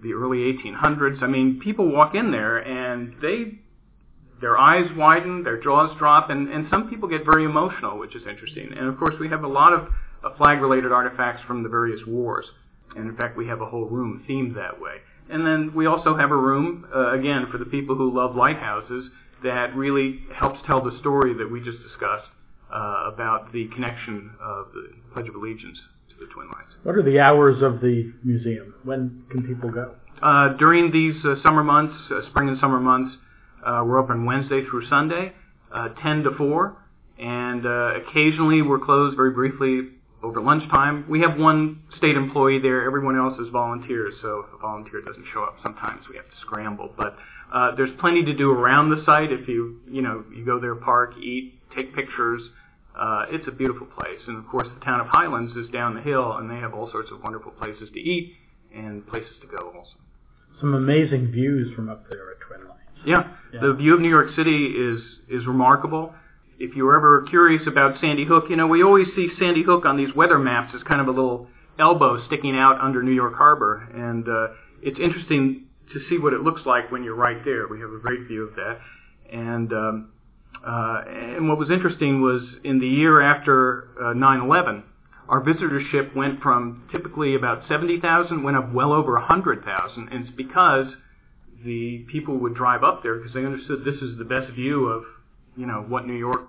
the 0.05 0.13
early 0.13 0.53
1800s. 0.53 1.21
I 1.23 1.27
mean, 1.27 1.59
people 1.59 1.91
walk 1.91 2.13
in 2.15 2.31
there 2.31 2.57
and 2.59 3.15
they, 3.21 3.59
their 4.39 4.57
eyes 4.57 4.85
widen, 4.95 5.43
their 5.43 5.61
jaws 5.61 5.97
drop, 5.97 6.29
and, 6.29 6.47
and 6.47 6.67
some 6.69 6.89
people 6.89 7.09
get 7.09 7.25
very 7.25 7.43
emotional, 7.43 7.97
which 7.97 8.15
is 8.15 8.21
interesting. 8.29 8.71
And 8.77 8.87
of 8.87 8.97
course, 8.97 9.15
we 9.19 9.27
have 9.29 9.43
a 9.43 9.47
lot 9.47 9.73
of 9.73 9.87
uh, 10.23 10.35
flag-related 10.37 10.91
artifacts 10.91 11.41
from 11.47 11.63
the 11.63 11.69
various 11.69 11.99
wars. 12.07 12.45
And 12.95 13.09
in 13.09 13.17
fact, 13.17 13.35
we 13.35 13.47
have 13.47 13.61
a 13.61 13.65
whole 13.65 13.85
room 13.85 14.23
themed 14.29 14.55
that 14.55 14.79
way. 14.79 14.97
And 15.29 15.45
then 15.45 15.73
we 15.73 15.87
also 15.87 16.15
have 16.15 16.31
a 16.31 16.37
room, 16.37 16.87
uh, 16.95 17.13
again, 17.13 17.47
for 17.51 17.57
the 17.57 17.65
people 17.65 17.95
who 17.95 18.15
love 18.15 18.35
lighthouses 18.35 19.09
that 19.43 19.75
really 19.75 20.21
helps 20.33 20.59
tell 20.67 20.81
the 20.83 20.97
story 20.99 21.33
that 21.33 21.51
we 21.51 21.59
just 21.59 21.81
discussed 21.81 22.29
uh, 22.71 23.09
about 23.11 23.51
the 23.51 23.67
connection 23.73 24.31
of 24.39 24.67
the 24.73 24.89
Pledge 25.13 25.27
of 25.27 25.35
Allegiance 25.35 25.79
to 26.17 26.25
the 26.25 26.31
Twin 26.31 26.47
Lights. 26.47 26.71
What 26.83 26.95
are 26.95 27.03
the 27.03 27.19
hours 27.19 27.61
of 27.61 27.81
the 27.81 28.13
museum? 28.23 28.75
When 28.83 29.23
can 29.29 29.43
people 29.43 29.71
go? 29.71 29.95
Uh, 30.21 30.53
during 30.57 30.91
these 30.91 31.15
uh, 31.25 31.35
summer 31.43 31.63
months, 31.63 31.95
uh, 32.11 32.21
spring 32.29 32.49
and 32.49 32.59
summer 32.59 32.79
months, 32.79 33.15
uh, 33.65 33.83
we're 33.85 33.99
open 33.99 34.25
Wednesday 34.25 34.63
through 34.65 34.87
Sunday, 34.87 35.33
uh, 35.73 35.89
10 36.01 36.23
to 36.23 36.31
4, 36.37 36.77
and 37.19 37.65
occasionally 37.65 38.61
we're 38.61 38.79
closed 38.79 39.15
very 39.15 39.31
briefly 39.31 39.89
over 40.23 40.41
lunchtime. 40.41 41.05
We 41.09 41.21
have 41.21 41.37
one 41.37 41.81
state 41.97 42.15
employee 42.15 42.59
there. 42.59 42.85
Everyone 42.85 43.17
else 43.17 43.39
is 43.39 43.47
volunteers, 43.51 44.13
so 44.21 44.45
if 44.47 44.53
a 44.53 44.57
volunteer 44.57 45.01
doesn't 45.01 45.25
show 45.33 45.43
up, 45.43 45.57
sometimes 45.63 46.01
we 46.09 46.15
have 46.17 46.25
to 46.25 46.37
scramble. 46.41 46.91
But 46.97 47.17
uh, 47.53 47.75
there's 47.75 47.91
plenty 47.99 48.23
to 48.25 48.33
do 48.33 48.51
around 48.51 48.89
the 48.89 49.03
site. 49.05 49.31
If 49.31 49.47
you 49.47 49.79
you 49.87 50.01
know 50.01 50.23
you 50.35 50.45
go 50.45 50.59
there, 50.59 50.75
park, 50.75 51.13
eat, 51.21 51.59
take 51.75 51.95
pictures. 51.95 52.41
Uh, 52.97 53.25
it's 53.29 53.47
a 53.47 53.51
beautiful 53.51 53.87
place, 53.87 54.19
and 54.27 54.37
of 54.37 54.47
course 54.47 54.67
the 54.77 54.85
town 54.85 55.01
of 55.01 55.07
Highlands 55.07 55.55
is 55.55 55.69
down 55.71 55.95
the 55.95 56.01
hill, 56.01 56.37
and 56.37 56.49
they 56.49 56.55
have 56.55 56.73
all 56.73 56.89
sorts 56.91 57.11
of 57.11 57.21
wonderful 57.21 57.51
places 57.51 57.89
to 57.93 57.99
eat 57.99 58.33
and 58.73 59.05
places 59.07 59.33
to 59.41 59.47
go 59.47 59.73
also. 59.75 59.95
Some 60.61 60.73
amazing 60.73 61.31
views 61.31 61.73
from 61.75 61.89
up 61.89 62.07
there 62.09 62.31
at 62.31 62.39
Twin 62.47 62.67
Lights. 62.67 62.81
Yeah, 63.05 63.23
yeah. 63.53 63.59
the 63.61 63.73
view 63.73 63.93
of 63.95 63.99
New 63.99 64.09
York 64.09 64.35
City 64.35 64.67
is 64.67 65.01
is 65.27 65.45
remarkable 65.45 66.13
if 66.59 66.75
you're 66.75 66.95
ever 66.95 67.23
curious 67.29 67.63
about 67.67 67.99
Sandy 67.99 68.25
Hook, 68.25 68.45
you 68.49 68.55
know, 68.55 68.67
we 68.67 68.83
always 68.83 69.07
see 69.15 69.29
Sandy 69.39 69.63
Hook 69.63 69.85
on 69.85 69.97
these 69.97 70.13
weather 70.15 70.39
maps 70.39 70.73
as 70.75 70.83
kind 70.83 71.01
of 71.01 71.07
a 71.07 71.11
little 71.11 71.47
elbow 71.77 72.25
sticking 72.27 72.55
out 72.57 72.79
under 72.79 73.03
New 73.03 73.11
York 73.11 73.35
Harbor. 73.35 73.87
And 73.93 74.27
uh, 74.27 74.55
it's 74.81 74.99
interesting 74.99 75.65
to 75.93 75.99
see 76.09 76.17
what 76.17 76.33
it 76.33 76.41
looks 76.41 76.61
like 76.65 76.91
when 76.91 77.03
you're 77.03 77.15
right 77.15 77.43
there. 77.43 77.67
We 77.67 77.79
have 77.81 77.91
a 77.91 77.99
great 77.99 78.27
view 78.27 78.43
of 78.43 78.55
that. 78.55 78.79
And 79.31 79.73
um, 79.73 80.11
uh, 80.65 81.03
and 81.07 81.47
what 81.47 81.57
was 81.57 81.69
interesting 81.69 82.21
was 82.21 82.41
in 82.63 82.79
the 82.79 82.87
year 82.87 83.21
after 83.21 83.89
uh, 83.99 84.13
9/11, 84.13 84.83
our 85.29 85.41
visitorship 85.41 86.15
went 86.15 86.41
from 86.41 86.87
typically 86.91 87.35
about 87.35 87.67
70,000, 87.67 88.43
went 88.43 88.57
up 88.57 88.71
well 88.73 88.93
over 88.93 89.13
100,000, 89.13 90.09
and 90.09 90.25
it's 90.25 90.35
because 90.35 90.87
the 91.63 92.05
people 92.11 92.37
would 92.37 92.55
drive 92.55 92.83
up 92.83 93.01
there 93.03 93.15
because 93.15 93.33
they 93.33 93.45
understood 93.45 93.83
this 93.85 94.01
is 94.01 94.17
the 94.17 94.25
best 94.25 94.51
view 94.53 94.85
of 94.87 95.03
you 95.55 95.65
know 95.65 95.85
what 95.87 96.07
New 96.07 96.17
York 96.17 96.41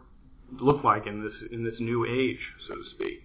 looked 0.60 0.84
like 0.84 1.06
in 1.06 1.22
this 1.22 1.34
in 1.52 1.64
this 1.64 1.78
new 1.78 2.04
age, 2.04 2.40
so 2.66 2.74
to 2.74 2.84
speak. 2.94 3.22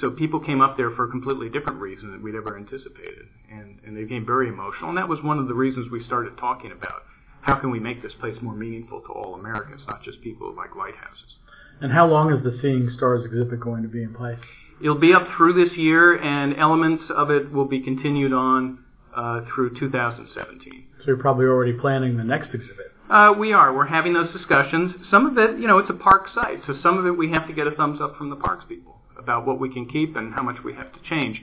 So 0.00 0.10
people 0.10 0.40
came 0.40 0.60
up 0.60 0.76
there 0.76 0.90
for 0.92 1.04
a 1.06 1.10
completely 1.10 1.48
different 1.50 1.80
reason 1.80 2.12
than 2.12 2.22
we'd 2.22 2.34
ever 2.34 2.56
anticipated, 2.56 3.26
and 3.50 3.78
and 3.84 3.96
they 3.96 4.04
became 4.04 4.24
very 4.24 4.48
emotional. 4.48 4.90
And 4.90 4.98
that 4.98 5.08
was 5.08 5.22
one 5.22 5.38
of 5.38 5.48
the 5.48 5.54
reasons 5.54 5.90
we 5.90 6.04
started 6.04 6.36
talking 6.38 6.72
about 6.72 7.02
how 7.42 7.56
can 7.56 7.70
we 7.70 7.80
make 7.80 8.02
this 8.02 8.12
place 8.20 8.36
more 8.42 8.54
meaningful 8.54 9.00
to 9.00 9.08
all 9.08 9.34
Americans, 9.34 9.80
not 9.88 10.02
just 10.02 10.20
people 10.20 10.50
who 10.50 10.56
like 10.56 10.74
lighthouses. 10.76 11.36
And 11.80 11.92
how 11.92 12.06
long 12.06 12.32
is 12.32 12.44
the 12.44 12.58
Seeing 12.60 12.90
Stars 12.96 13.24
exhibit 13.24 13.60
going 13.60 13.82
to 13.82 13.88
be 13.88 14.02
in 14.02 14.14
place? 14.14 14.38
It'll 14.82 14.98
be 14.98 15.14
up 15.14 15.26
through 15.36 15.62
this 15.62 15.76
year, 15.76 16.20
and 16.20 16.56
elements 16.56 17.04
of 17.14 17.30
it 17.30 17.50
will 17.52 17.66
be 17.66 17.80
continued 17.80 18.32
on 18.32 18.84
uh, 19.14 19.42
through 19.54 19.78
2017. 19.78 20.86
So 20.98 21.04
you're 21.06 21.16
probably 21.16 21.46
already 21.46 21.72
planning 21.72 22.16
the 22.16 22.24
next 22.24 22.54
exhibit. 22.54 22.92
Uh, 23.10 23.34
we 23.36 23.52
are. 23.52 23.74
We're 23.74 23.86
having 23.86 24.12
those 24.12 24.32
discussions. 24.32 24.94
Some 25.10 25.26
of 25.26 25.36
it, 25.36 25.58
you 25.58 25.66
know, 25.66 25.78
it's 25.78 25.90
a 25.90 25.94
park 25.94 26.28
site, 26.34 26.60
so 26.66 26.74
some 26.82 26.96
of 26.96 27.06
it 27.06 27.10
we 27.10 27.30
have 27.32 27.46
to 27.48 27.52
get 27.52 27.66
a 27.66 27.72
thumbs 27.72 28.00
up 28.00 28.16
from 28.16 28.30
the 28.30 28.36
parks 28.36 28.64
people 28.68 29.00
about 29.18 29.46
what 29.46 29.58
we 29.58 29.72
can 29.72 29.88
keep 29.88 30.16
and 30.16 30.32
how 30.32 30.42
much 30.42 30.62
we 30.64 30.74
have 30.74 30.92
to 30.92 30.98
change. 31.08 31.42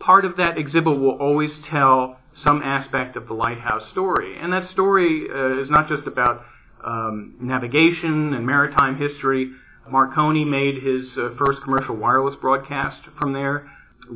Part 0.00 0.24
of 0.24 0.36
that 0.36 0.58
exhibit 0.58 0.98
will 0.98 1.16
always 1.18 1.50
tell 1.70 2.17
some 2.44 2.62
aspect 2.62 3.16
of 3.16 3.26
the 3.26 3.34
lighthouse 3.34 3.82
story, 3.92 4.36
and 4.38 4.52
that 4.52 4.70
story 4.72 5.26
uh, 5.30 5.62
is 5.62 5.70
not 5.70 5.88
just 5.88 6.06
about 6.06 6.44
um, 6.84 7.34
navigation 7.40 8.34
and 8.34 8.46
maritime 8.46 8.96
history. 8.96 9.50
Marconi 9.90 10.44
made 10.44 10.82
his 10.82 11.06
uh, 11.16 11.30
first 11.38 11.62
commercial 11.64 11.96
wireless 11.96 12.36
broadcast 12.40 13.00
from 13.18 13.32
there. 13.32 13.70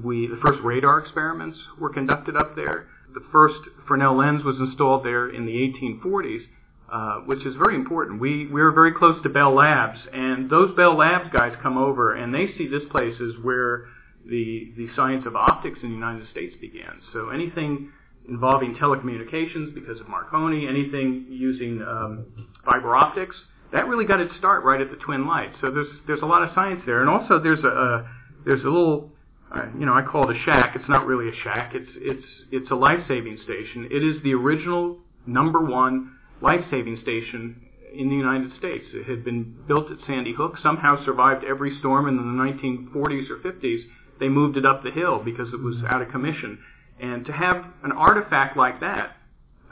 We, 0.04 0.26
the 0.26 0.38
first 0.42 0.60
radar 0.62 0.98
experiments 0.98 1.58
were 1.78 1.92
conducted 1.92 2.36
up 2.36 2.56
there. 2.56 2.88
The 3.14 3.24
first 3.30 3.58
Fresnel 3.86 4.16
lens 4.16 4.44
was 4.44 4.56
installed 4.58 5.04
there 5.04 5.28
in 5.28 5.44
the 5.44 5.52
1840s 5.52 6.46
uh, 6.92 7.20
which 7.20 7.44
is 7.46 7.54
very 7.56 7.74
important. 7.74 8.20
We 8.20 8.46
we're 8.46 8.70
very 8.70 8.92
close 8.92 9.20
to 9.22 9.30
Bell 9.30 9.54
Labs, 9.54 9.98
and 10.12 10.50
those 10.50 10.76
Bell 10.76 10.94
Labs 10.94 11.30
guys 11.32 11.56
come 11.62 11.78
over 11.78 12.14
and 12.14 12.34
they 12.34 12.48
see 12.58 12.68
this 12.68 12.82
place 12.90 13.14
as 13.18 13.42
where 13.42 13.86
the 14.26 14.72
the 14.76 14.88
science 14.94 15.24
of 15.26 15.34
optics 15.34 15.78
in 15.82 15.88
the 15.88 15.94
United 15.94 16.28
States 16.30 16.54
began. 16.60 17.00
So 17.14 17.30
anything 17.30 17.90
involving 18.28 18.74
telecommunications 18.74 19.74
because 19.74 20.00
of 20.00 20.08
Marconi, 20.08 20.66
anything 20.66 21.26
using 21.28 21.82
um, 21.82 22.48
fiber 22.64 22.94
optics, 22.94 23.36
that 23.72 23.86
really 23.86 24.04
got 24.04 24.20
its 24.20 24.32
start 24.38 24.64
right 24.64 24.80
at 24.80 24.90
the 24.90 24.96
Twin 24.96 25.26
Lights. 25.26 25.54
So 25.60 25.70
there's 25.70 25.88
there's 26.06 26.22
a 26.22 26.26
lot 26.26 26.42
of 26.42 26.50
science 26.54 26.82
there, 26.86 27.00
and 27.00 27.10
also 27.10 27.38
there's 27.38 27.64
a, 27.64 27.68
a 27.68 28.10
there's 28.44 28.62
a 28.62 28.68
little 28.68 29.10
uh, 29.54 29.66
you 29.78 29.86
know 29.86 29.94
I 29.94 30.02
call 30.02 30.30
it 30.30 30.36
a 30.36 30.40
shack. 30.44 30.76
It's 30.76 30.88
not 30.88 31.06
really 31.06 31.28
a 31.28 31.42
shack. 31.42 31.72
It's 31.74 31.90
it's 31.96 32.26
it's 32.50 32.70
a 32.70 32.74
life 32.74 33.00
saving 33.08 33.38
station. 33.44 33.88
It 33.90 34.04
is 34.04 34.22
the 34.22 34.34
original 34.34 34.98
number 35.26 35.60
one 35.60 36.18
life-saving 36.42 36.98
station 37.02 37.62
in 37.94 38.08
the 38.08 38.16
United 38.16 38.50
States. 38.58 38.84
It 38.92 39.08
had 39.08 39.24
been 39.24 39.56
built 39.68 39.90
at 39.90 39.98
Sandy 40.06 40.32
Hook, 40.32 40.56
somehow 40.62 41.02
survived 41.04 41.44
every 41.44 41.78
storm 41.78 42.08
in 42.08 42.16
the 42.16 42.22
1940s 42.22 43.30
or 43.30 43.36
50s. 43.36 43.84
They 44.18 44.28
moved 44.28 44.56
it 44.56 44.66
up 44.66 44.82
the 44.82 44.90
hill 44.90 45.22
because 45.24 45.48
it 45.52 45.60
was 45.60 45.76
out 45.88 46.02
of 46.02 46.10
commission. 46.10 46.58
And 47.02 47.26
to 47.26 47.32
have 47.32 47.64
an 47.82 47.92
artifact 47.92 48.56
like 48.56 48.80
that 48.80 49.16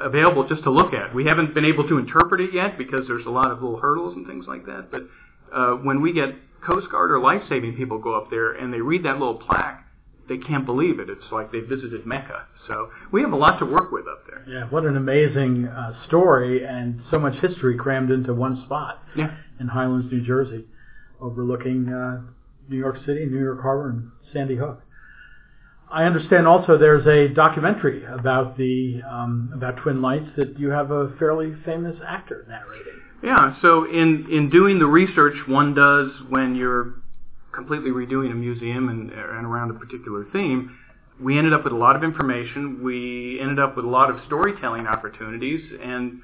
available 0.01 0.49
just 0.49 0.65
to 0.65 0.71
look 0.71 0.93
at, 0.93 1.15
we 1.15 1.25
haven't 1.27 1.55
been 1.55 1.65
able 1.65 1.87
to 1.89 1.99
interpret 1.99 2.41
it 2.41 2.53
yet 2.53 2.77
because 2.77 3.07
there's 3.07 3.27
a 3.27 3.31
lot 3.31 3.53
of 3.53 3.63
little 3.63 3.79
hurdles 3.79 4.17
and 4.17 4.27
things 4.27 4.47
like 4.49 4.67
that. 4.67 4.91
But 4.91 5.03
uh, 5.55 5.75
when 5.77 6.03
we 6.03 6.13
get 6.13 6.35
Coast 6.67 6.91
Guard 6.91 7.13
or 7.13 7.21
life-saving 7.21 7.77
people 7.77 7.99
go 7.99 8.17
up 8.17 8.31
there 8.31 8.53
and 8.53 8.73
they 8.73 8.81
read 8.81 9.05
that 9.05 9.19
little 9.19 9.37
plaque, 9.37 9.87
they 10.29 10.39
can't 10.39 10.67
believe 10.67 11.01
it. 11.01 11.09
It's 11.09 11.31
like 11.33 11.51
they 11.53 11.61
visited 11.61 12.07
Mecca. 12.07 12.47
So 12.67 12.91
we 13.13 13.21
have 13.23 13.33
a 13.33 13.37
lot 13.37 13.59
to 13.59 13.65
work 13.67 13.91
with 13.91 14.07
up 14.07 14.27
there. 14.27 14.45
Yeah, 14.49 14.65
what 14.71 14.85
an 14.85 14.97
amazing 14.97 15.67
uh, 15.67 16.07
story 16.07 16.65
and 16.65 17.03
so 17.11 17.19
much 17.19 17.35
history 17.41 17.77
crammed 17.77 18.11
into 18.11 18.35
one 18.35 18.63
spot. 18.65 19.03
Yeah. 19.17 19.37
In 19.59 19.69
Highlands, 19.69 20.11
New 20.13 20.25
Jersey, 20.25 20.65
overlooking 21.21 21.89
uh, 21.89 22.23
New 22.69 22.79
York 22.79 22.97
City, 23.07 23.27
New 23.27 23.41
York 23.41 23.61
Harbor, 23.61 23.91
and 23.91 24.11
Sandy 24.33 24.57
Hook. 24.57 24.83
I 25.93 26.05
understand 26.05 26.47
also 26.47 26.79
there's 26.79 27.07
a 27.07 27.33
documentary 27.35 28.05
about 28.05 28.57
the 28.57 29.03
um, 29.11 29.51
about 29.55 29.77
Twin 29.79 30.01
Lights 30.01 30.29
that 30.37 30.59
you 30.59 30.71
have 30.71 30.91
a 30.91 31.13
fairly 31.19 31.55
famous 31.65 31.97
actor 32.07 32.47
narrating. 32.49 33.01
Yeah, 33.23 33.57
so 33.61 33.85
in 33.91 34.27
in 34.31 34.51
doing 34.51 34.79
the 34.79 34.87
research 34.87 35.37
one 35.47 35.75
does 35.75 36.11
when 36.29 36.55
you're 36.55 36.95
completely 37.53 37.91
redoing 37.91 38.31
a 38.31 38.35
museum 38.35 38.89
and, 38.89 39.11
and 39.11 39.47
around 39.47 39.71
a 39.71 39.75
particular 39.75 40.27
theme, 40.33 40.79
we 41.21 41.37
ended 41.37 41.53
up 41.53 41.65
with 41.65 41.73
a 41.73 41.77
lot 41.77 41.97
of 41.97 42.05
information. 42.05 42.83
We 42.83 43.39
ended 43.41 43.59
up 43.59 43.77
with 43.77 43.85
a 43.85 43.89
lot 43.89 44.11
of 44.11 44.21
storytelling 44.27 44.87
opportunities, 44.87 45.61
and 45.83 46.21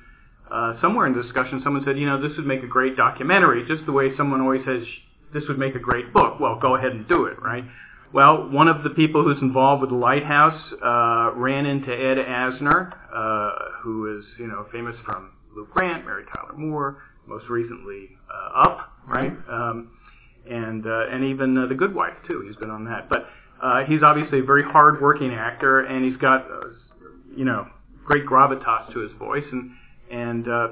uh, 0.51 0.81
somewhere 0.81 1.07
in 1.07 1.17
the 1.17 1.23
discussion, 1.23 1.61
someone 1.65 1.85
said, 1.85 1.99
you 1.99 2.07
know, 2.07 2.21
this 2.21 2.37
would 2.37 2.47
make 2.47 2.63
a 2.63 2.69
great 2.69 2.97
documentary, 2.97 3.67
just 3.67 3.85
the 3.85 3.93
way 3.93 4.17
someone 4.17 4.41
always 4.41 4.65
says 4.65 4.85
this 5.35 5.43
would 5.49 5.59
make 5.59 5.75
a 5.75 5.81
great 5.81 6.13
book. 6.13 6.39
Well, 6.39 6.59
go 6.61 6.77
ahead 6.77 6.93
and 6.93 7.07
do 7.09 7.25
it, 7.25 7.43
right? 7.43 7.65
Well, 8.17 8.49
one 8.49 8.67
of 8.67 8.83
the 8.83 8.89
people 8.89 9.23
who's 9.23 9.43
involved 9.43 9.83
with 9.83 9.91
the 9.91 9.97
lighthouse 9.97 10.59
uh, 10.83 11.39
ran 11.39 11.67
into 11.67 11.93
Ed 11.93 12.17
Asner, 12.17 12.95
uh, 13.15 13.51
who 13.83 14.19
is, 14.19 14.25
you 14.39 14.47
know, 14.47 14.65
famous 14.73 14.97
from 15.05 15.33
Lou 15.55 15.69
Grant, 15.71 16.07
Mary 16.07 16.25
Tyler 16.35 16.55
Moore, 16.57 17.03
most 17.27 17.45
recently 17.51 18.09
uh, 18.33 18.63
Up, 18.63 18.91
right? 19.07 19.33
Um, 19.51 19.91
and 20.51 20.87
uh, 20.87 21.09
and 21.11 21.25
even 21.25 21.59
uh, 21.59 21.67
The 21.67 21.75
Good 21.75 21.95
Wife 21.95 22.15
too. 22.27 22.43
He's 22.49 22.57
been 22.57 22.71
on 22.71 22.87
that, 22.87 23.11
but 23.11 23.27
uh, 23.63 23.85
he's 23.87 24.03
obviously 24.03 24.39
a 24.39 24.45
very 24.45 24.63
hard-working 24.63 25.35
actor, 25.35 25.81
and 25.81 26.03
he's 26.03 26.17
got, 26.17 26.51
uh, 26.51 26.69
you 27.37 27.45
know, 27.45 27.69
great 28.07 28.25
gravitas 28.25 28.95
to 28.95 29.01
his 29.01 29.13
voice, 29.19 29.45
and 29.53 29.73
and 30.11 30.49
uh, 30.49 30.69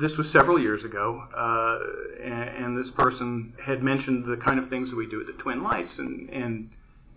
this 0.00 0.12
was 0.16 0.28
several 0.32 0.60
years 0.60 0.84
ago, 0.84 1.24
uh, 1.36 2.24
and, 2.24 2.64
and 2.66 2.86
this 2.86 2.92
person 2.94 3.52
had 3.66 3.82
mentioned 3.82 4.26
the 4.26 4.40
kind 4.44 4.60
of 4.60 4.68
things 4.68 4.90
that 4.90 4.96
we 4.96 5.08
do 5.08 5.20
at 5.20 5.26
the 5.26 5.42
Twin 5.42 5.64
Lights, 5.64 5.90
and 5.98 6.30
and 6.30 6.70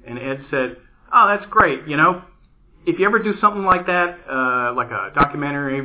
and 0.08 0.18
Ed 0.18 0.46
said, 0.50 0.78
"Oh, 1.14 1.28
that's 1.28 1.46
great. 1.50 1.88
You 1.88 1.98
know, 1.98 2.22
if 2.86 3.00
you 3.00 3.06
ever 3.06 3.20
do 3.20 3.34
something 3.40 3.66
like 3.66 3.86
that, 3.88 4.20
uh, 4.30 4.74
like 4.76 4.92
a 4.92 5.12
documentary, 5.14 5.82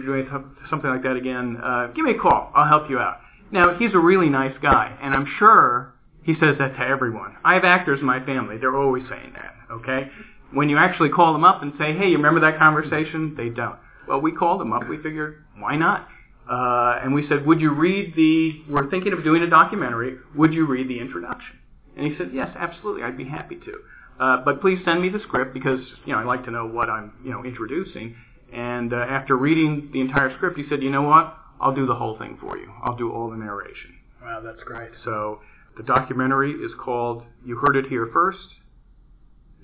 something 0.71 0.91
like 0.91 1.03
that 1.03 1.17
again, 1.17 1.59
uh, 1.63 1.89
give 1.89 2.05
me 2.05 2.13
a 2.13 2.19
call. 2.19 2.53
I'll 2.55 2.69
help 2.69 2.89
you 2.89 2.99
out." 2.99 3.19
Now, 3.51 3.77
he's 3.79 3.93
a 3.93 3.99
really 3.99 4.31
nice 4.31 4.57
guy, 4.63 4.97
and 5.03 5.13
I'm 5.15 5.27
sure 5.39 5.93
he 6.23 6.35
says 6.35 6.57
that 6.59 6.75
to 6.77 6.81
everyone. 6.81 7.37
I 7.45 7.55
have 7.55 7.65
actors 7.65 8.01
in 8.01 8.07
my 8.07 8.25
family. 8.25 8.57
They're 8.57 8.77
always 8.77 9.05
saying 9.11 9.35
that, 9.35 9.55
okay? 9.71 10.11
When 10.53 10.69
you 10.69 10.79
actually 10.79 11.11
call 11.11 11.33
them 11.33 11.45
up 11.45 11.63
and 11.63 11.73
say, 11.79 11.97
hey, 11.97 12.09
you 12.09 12.17
remember 12.17 12.41
that 12.41 12.59
conversation? 12.59 13.35
They 13.37 13.49
don't. 13.49 13.77
Well, 14.09 14.21
we 14.21 14.33
called 14.33 14.61
them 14.61 14.73
up. 14.73 14.89
We 14.89 14.97
figured, 14.99 15.45
why 15.59 15.77
not? 15.77 16.09
Uh, 16.51 17.01
and 17.03 17.15
we 17.15 17.27
said, 17.29 17.47
would 17.47 17.61
you 17.61 17.73
read 17.73 18.15
the, 18.17 18.63
we're 18.71 18.89
thinking 18.91 19.13
of 19.13 19.25
doing 19.25 19.43
a 19.43 19.51
documentary. 19.51 20.17
Would 20.35 20.55
you 20.55 20.67
read 20.67 20.89
the 20.89 20.99
introduction? 21.01 21.59
And 21.97 22.07
he 22.07 22.17
said, 22.17 22.31
yes, 22.33 22.49
absolutely. 22.59 23.03
I'd 23.03 23.19
be 23.19 23.25
happy 23.25 23.57
to. 23.57 23.81
Uh, 24.21 24.43
but 24.45 24.61
please 24.61 24.79
send 24.85 25.03
me 25.03 25.09
the 25.09 25.21
script 25.21 25.55
because, 25.55 25.81
you 26.05 26.13
know, 26.13 26.19
I'd 26.21 26.27
like 26.27 26.45
to 26.45 26.51
know 26.51 26.67
what 26.67 26.89
I'm, 26.89 27.13
you 27.25 27.31
know, 27.31 27.45
introducing. 27.45 28.15
And 28.53 28.93
uh, 28.93 28.97
after 28.97 29.37
reading 29.37 29.91
the 29.93 30.01
entire 30.01 30.35
script, 30.37 30.59
he 30.59 30.65
said, 30.69 30.83
you 30.83 30.91
know 30.91 31.03
what? 31.03 31.37
I'll 31.61 31.75
do 31.75 31.87
the 31.87 31.95
whole 31.95 32.19
thing 32.19 32.39
for 32.41 32.59
you. 32.59 32.73
I'll 32.83 32.97
do 32.97 33.13
all 33.13 33.31
the 33.31 33.37
narration. 33.37 33.97
Wow, 34.23 34.41
that's 34.45 34.63
great. 34.65 34.91
So 35.05 35.41
the 35.77 35.83
documentary 35.83 36.53
is 36.53 36.73
called 36.79 37.25
You 37.45 37.57
Heard 37.57 37.77
It 37.77 37.87
Here 37.87 38.09
First, 38.13 38.47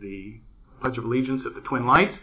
The 0.01 0.41
Pledge 0.81 0.97
of 0.97 1.05
Allegiance 1.05 1.43
at 1.47 1.55
the 1.55 1.61
Twin 1.61 1.87
Lights. 1.87 2.17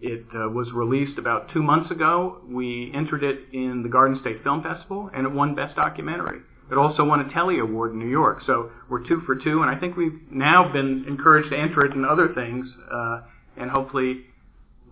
It 0.00 0.24
uh, 0.34 0.48
was 0.48 0.72
released 0.72 1.18
about 1.18 1.50
two 1.52 1.62
months 1.62 1.90
ago. 1.90 2.40
We 2.48 2.90
entered 2.94 3.22
it 3.22 3.40
in 3.52 3.82
the 3.82 3.88
Garden 3.90 4.18
State 4.20 4.42
Film 4.42 4.62
Festival, 4.62 5.10
and 5.14 5.26
it 5.26 5.32
won 5.32 5.54
Best 5.54 5.76
Documentary. 5.76 6.40
It 6.70 6.78
also 6.78 7.04
won 7.04 7.20
a 7.20 7.32
Telly 7.32 7.58
Award 7.58 7.92
in 7.92 7.98
New 7.98 8.08
York. 8.08 8.42
So 8.46 8.70
we're 8.88 9.06
two 9.06 9.22
for 9.26 9.34
two, 9.34 9.62
and 9.62 9.70
I 9.70 9.78
think 9.78 9.96
we've 9.96 10.20
now 10.30 10.70
been 10.72 11.04
encouraged 11.08 11.50
to 11.50 11.58
enter 11.58 11.84
it 11.84 11.92
in 11.92 12.04
other 12.04 12.32
things, 12.34 12.66
uh, 12.90 13.22
and 13.56 13.70
hopefully 13.70 14.26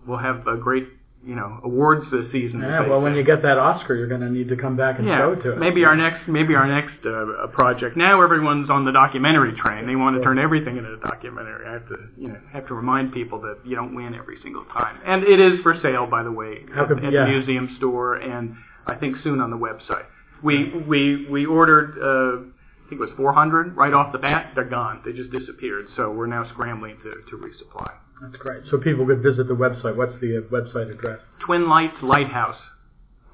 we'll 0.05 0.17
have 0.19 0.47
a 0.47 0.57
great 0.57 0.87
you 1.25 1.35
know 1.35 1.59
awards 1.63 2.05
this 2.11 2.31
season. 2.31 2.61
Yeah, 2.61 2.87
well, 2.87 3.01
when 3.01 3.15
you 3.15 3.23
get 3.23 3.41
that 3.41 3.57
Oscar, 3.57 3.95
you're 3.95 4.07
going 4.07 4.21
to 4.21 4.29
need 4.29 4.47
to 4.49 4.55
come 4.55 4.77
back 4.77 4.99
and 4.99 5.07
yeah, 5.07 5.19
show 5.19 5.31
it 5.33 5.43
to 5.43 5.53
us. 5.53 5.59
Maybe 5.59 5.83
our 5.83 5.95
next, 5.95 6.27
maybe 6.27 6.55
our 6.55 6.67
next 6.67 7.05
uh, 7.05 7.47
project. 7.47 7.97
Now 7.97 8.21
everyone's 8.21 8.69
on 8.69 8.85
the 8.85 8.91
documentary 8.91 9.53
train. 9.57 9.85
They 9.85 9.95
want 9.95 10.17
to 10.17 10.23
turn 10.23 10.39
everything 10.39 10.77
into 10.77 10.93
a 10.93 10.97
documentary. 10.97 11.67
I 11.67 11.73
have 11.73 11.87
to, 11.89 11.97
you 12.17 12.29
know, 12.29 12.39
have 12.53 12.67
to 12.67 12.73
remind 12.73 13.13
people 13.13 13.41
that 13.41 13.59
you 13.65 13.75
don't 13.75 13.95
win 13.95 14.13
every 14.15 14.37
single 14.41 14.63
time. 14.65 14.99
And 15.05 15.23
it 15.23 15.39
is 15.39 15.59
for 15.61 15.79
sale, 15.81 16.07
by 16.07 16.23
the 16.23 16.31
way, 16.31 16.65
How 16.73 16.85
at, 16.85 16.91
at 16.91 17.11
yeah. 17.11 17.25
the 17.25 17.31
museum 17.31 17.75
store, 17.77 18.15
and 18.15 18.55
I 18.87 18.95
think 18.95 19.17
soon 19.23 19.41
on 19.41 19.51
the 19.51 19.57
website. 19.57 20.05
We 20.43 20.71
we 20.87 21.27
we 21.29 21.45
ordered. 21.45 21.97
Uh, 21.97 22.49
I 22.85 22.89
think 22.89 23.01
it 23.01 23.05
was 23.05 23.11
400 23.17 23.75
right 23.77 23.93
off 23.93 24.11
the 24.11 24.17
bat. 24.17 24.53
They're 24.55 24.63
gone. 24.63 25.03
They 25.05 25.11
just 25.13 25.29
disappeared. 25.31 25.85
So 25.95 26.11
we're 26.11 26.25
now 26.25 26.49
scrambling 26.53 26.97
to, 27.03 27.11
to 27.29 27.37
resupply. 27.37 27.91
That's 28.21 28.35
great. 28.37 28.63
So 28.71 28.79
people 28.79 29.05
could 29.05 29.21
visit 29.21 29.47
the 29.47 29.53
website. 29.53 29.95
What's 29.95 30.19
the 30.19 30.39
uh, 30.39 30.41
website 30.49 30.91
address? 30.91 31.19
TwinLightsLighthouse.com. 31.47 32.55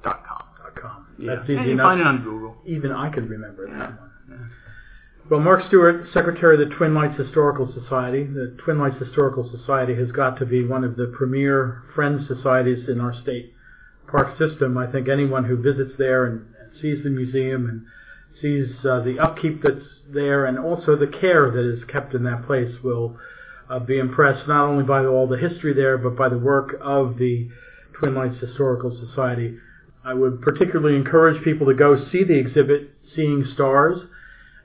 Dot 0.04 0.24
.com. 0.80 1.06
Yeah. 1.18 1.36
That's 1.36 1.44
easy 1.48 1.56
and 1.56 1.66
you 1.66 1.72
enough. 1.72 1.84
find 1.86 2.00
it 2.00 2.06
on 2.06 2.22
Google. 2.22 2.56
Even 2.66 2.92
I 2.92 3.08
could 3.10 3.30
remember 3.30 3.66
that 3.66 3.98
one. 3.98 4.50
Well, 5.28 5.40
Mark 5.40 5.66
Stewart, 5.66 6.06
Secretary 6.14 6.54
of 6.62 6.68
the 6.68 6.76
Twin 6.76 6.94
Lights 6.94 7.18
Historical 7.18 7.72
Society. 7.72 8.22
The 8.24 8.56
Twin 8.64 8.78
Lights 8.78 8.98
Historical 9.04 9.50
Society 9.50 9.94
has 9.96 10.12
got 10.12 10.38
to 10.38 10.46
be 10.46 10.64
one 10.64 10.84
of 10.84 10.96
the 10.96 11.12
premier 11.16 11.82
friend 11.96 12.24
societies 12.28 12.88
in 12.88 13.00
our 13.00 13.12
state 13.22 13.52
park 14.06 14.38
system. 14.38 14.78
I 14.78 14.86
think 14.86 15.08
anyone 15.08 15.44
who 15.44 15.56
visits 15.56 15.92
there 15.98 16.26
and, 16.26 16.46
and 16.55 16.55
sees 16.80 17.02
the 17.02 17.10
museum 17.10 17.68
and 17.68 17.86
sees 18.40 18.74
uh, 18.84 19.00
the 19.00 19.18
upkeep 19.18 19.62
that's 19.62 19.84
there 20.12 20.46
and 20.46 20.58
also 20.58 20.96
the 20.96 21.06
care 21.06 21.50
that 21.50 21.64
is 21.64 21.82
kept 21.90 22.14
in 22.14 22.24
that 22.24 22.46
place 22.46 22.72
will 22.82 23.16
uh, 23.68 23.78
be 23.78 23.98
impressed 23.98 24.46
not 24.46 24.68
only 24.68 24.84
by 24.84 25.04
all 25.04 25.26
the 25.26 25.38
history 25.38 25.74
there 25.74 25.98
but 25.98 26.16
by 26.16 26.28
the 26.28 26.38
work 26.38 26.76
of 26.80 27.18
the 27.18 27.48
Twin 27.98 28.14
Lights 28.14 28.40
Historical 28.40 28.96
Society. 29.08 29.58
I 30.04 30.14
would 30.14 30.40
particularly 30.40 30.96
encourage 30.96 31.42
people 31.42 31.66
to 31.66 31.74
go 31.74 32.08
see 32.12 32.22
the 32.22 32.38
exhibit, 32.38 32.90
Seeing 33.14 33.44
Stars. 33.54 33.98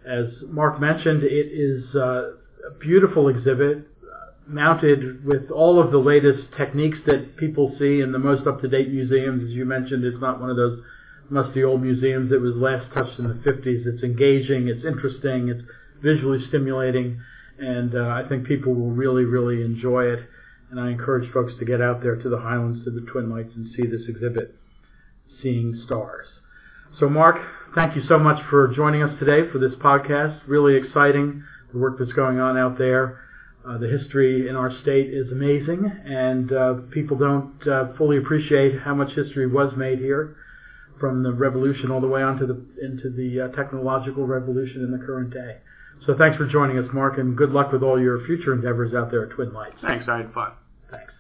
As 0.06 0.26
Mark 0.48 0.80
mentioned, 0.80 1.24
it 1.24 1.48
is 1.52 1.96
uh, 1.96 2.34
a 2.68 2.72
beautiful 2.80 3.28
exhibit, 3.28 3.88
uh, 4.04 4.32
mounted 4.48 5.26
with 5.26 5.50
all 5.50 5.82
of 5.82 5.92
the 5.92 5.98
latest 5.98 6.44
techniques 6.58 6.98
that 7.08 7.38
people 7.38 7.76
see 7.80 8.02
in 8.02 8.12
the 8.12 8.20
most 8.20 8.46
up-to-date 8.46 8.90
museums. 8.92 9.50
As 9.50 9.52
you 9.52 9.66
mentioned, 9.66 10.04
it's 10.04 10.22
not 10.22 10.40
one 10.40 10.50
of 10.50 10.58
those 10.58 10.84
musty 11.30 11.64
old 11.64 11.82
museums 11.82 12.30
that 12.32 12.42
was 12.42 12.56
last 12.56 12.92
touched 12.94 13.20
in 13.20 13.28
the 13.28 13.36
50s. 13.36 13.86
It's 13.86 14.04
engaging, 14.04 14.68
it's 14.68 14.86
interesting, 14.86 15.50
it's 15.50 15.62
visually 16.02 16.40
stimulating, 16.48 17.22
and 17.60 17.96
uh, 17.96 18.08
I 18.10 18.28
think 18.28 18.48
people 18.48 18.74
will 18.74 18.92
really, 18.92 19.24
really 19.24 19.62
enjoy 19.64 20.06
it. 20.06 20.20
And 20.70 20.80
I 20.80 20.90
encourage 20.90 21.32
folks 21.34 21.54
to 21.60 21.66
get 21.66 21.82
out 21.82 22.02
there 22.02 22.16
to 22.16 22.30
the 22.30 22.40
Highlands, 22.40 22.86
to 22.86 22.92
the 22.92 23.06
Twin 23.12 23.30
Lights, 23.30 23.52
and 23.56 23.68
see 23.76 23.88
this 23.88 24.08
exhibit, 24.08 24.56
Seeing 25.42 25.82
Stars. 25.86 26.28
So, 27.00 27.10
Mark, 27.10 27.38
thank 27.76 27.96
you 27.96 28.04
so 28.08 28.18
much 28.18 28.42
for 28.50 28.68
joining 28.70 29.04
us 29.04 29.18
today 29.20 29.50
for 29.52 29.60
this 29.60 29.74
podcast. 29.82 30.40
Really 30.48 30.76
exciting, 30.76 31.44
the 31.74 31.80
work 31.80 32.00
that's 32.00 32.14
going 32.14 32.40
on 32.40 32.58
out 32.58 32.78
there. 32.78 33.20
Uh, 33.68 33.78
the 33.78 33.88
history 33.88 34.50
in 34.50 34.56
our 34.56 34.72
state 34.82 35.14
is 35.14 35.32
amazing, 35.32 35.86
and 36.06 36.52
uh, 36.52 36.74
people 36.92 37.16
don't 37.16 37.68
uh, 37.68 37.96
fully 37.96 38.18
appreciate 38.18 38.80
how 38.80 38.96
much 38.96 39.12
history 39.12 39.46
was 39.46 39.72
made 39.78 40.00
here, 40.00 40.36
from 41.00 41.24
the 41.24 41.32
revolution 41.32 41.92
all 41.92 42.02
the 42.02 42.08
way 42.08 42.22
on 42.22 42.38
to 42.38 42.46
the 42.46 42.62
into 42.82 43.10
the 43.10 43.42
uh, 43.42 43.48
technological 43.56 44.26
revolution 44.26 44.84
in 44.84 44.92
the 44.92 45.04
current 45.06 45.34
day. 45.34 45.58
So, 46.06 46.16
thanks 46.18 46.38
for 46.38 46.48
joining 46.48 46.78
us, 46.78 46.86
Mark, 46.94 47.18
and 47.18 47.38
good 47.38 47.52
luck 47.52 47.72
with 47.72 47.84
all 47.84 48.00
your 48.00 48.26
future 48.26 48.54
endeavors 48.54 48.94
out 48.94 49.12
there 49.12 49.24
at 49.24 49.32
Twin 49.32 49.54
Lights. 49.54 49.76
Thanks. 49.82 50.06
I 50.08 50.18
had 50.18 50.34
fun. 50.34 50.52
Thanks. 50.90 51.14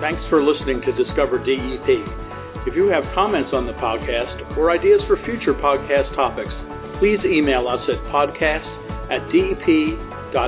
Thanks 0.00 0.22
for 0.28 0.42
listening 0.42 0.82
to 0.82 0.92
Discover 0.92 1.38
DEP. 1.38 2.22
If 2.64 2.76
you 2.76 2.86
have 2.88 3.02
comments 3.12 3.50
on 3.52 3.66
the 3.66 3.72
podcast 3.74 4.56
or 4.56 4.70
ideas 4.70 5.00
for 5.08 5.16
future 5.24 5.52
podcast 5.52 6.14
topics, 6.14 6.52
please 7.00 7.18
email 7.24 7.66
us 7.66 7.82
at 7.88 7.98
podcast 8.12 8.81
at 9.12 9.20
dep.nj.gov. 9.30 10.38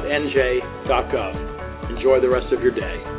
Enjoy 1.90 2.18
the 2.18 2.28
rest 2.30 2.50
of 2.50 2.62
your 2.62 2.72
day. 2.72 3.13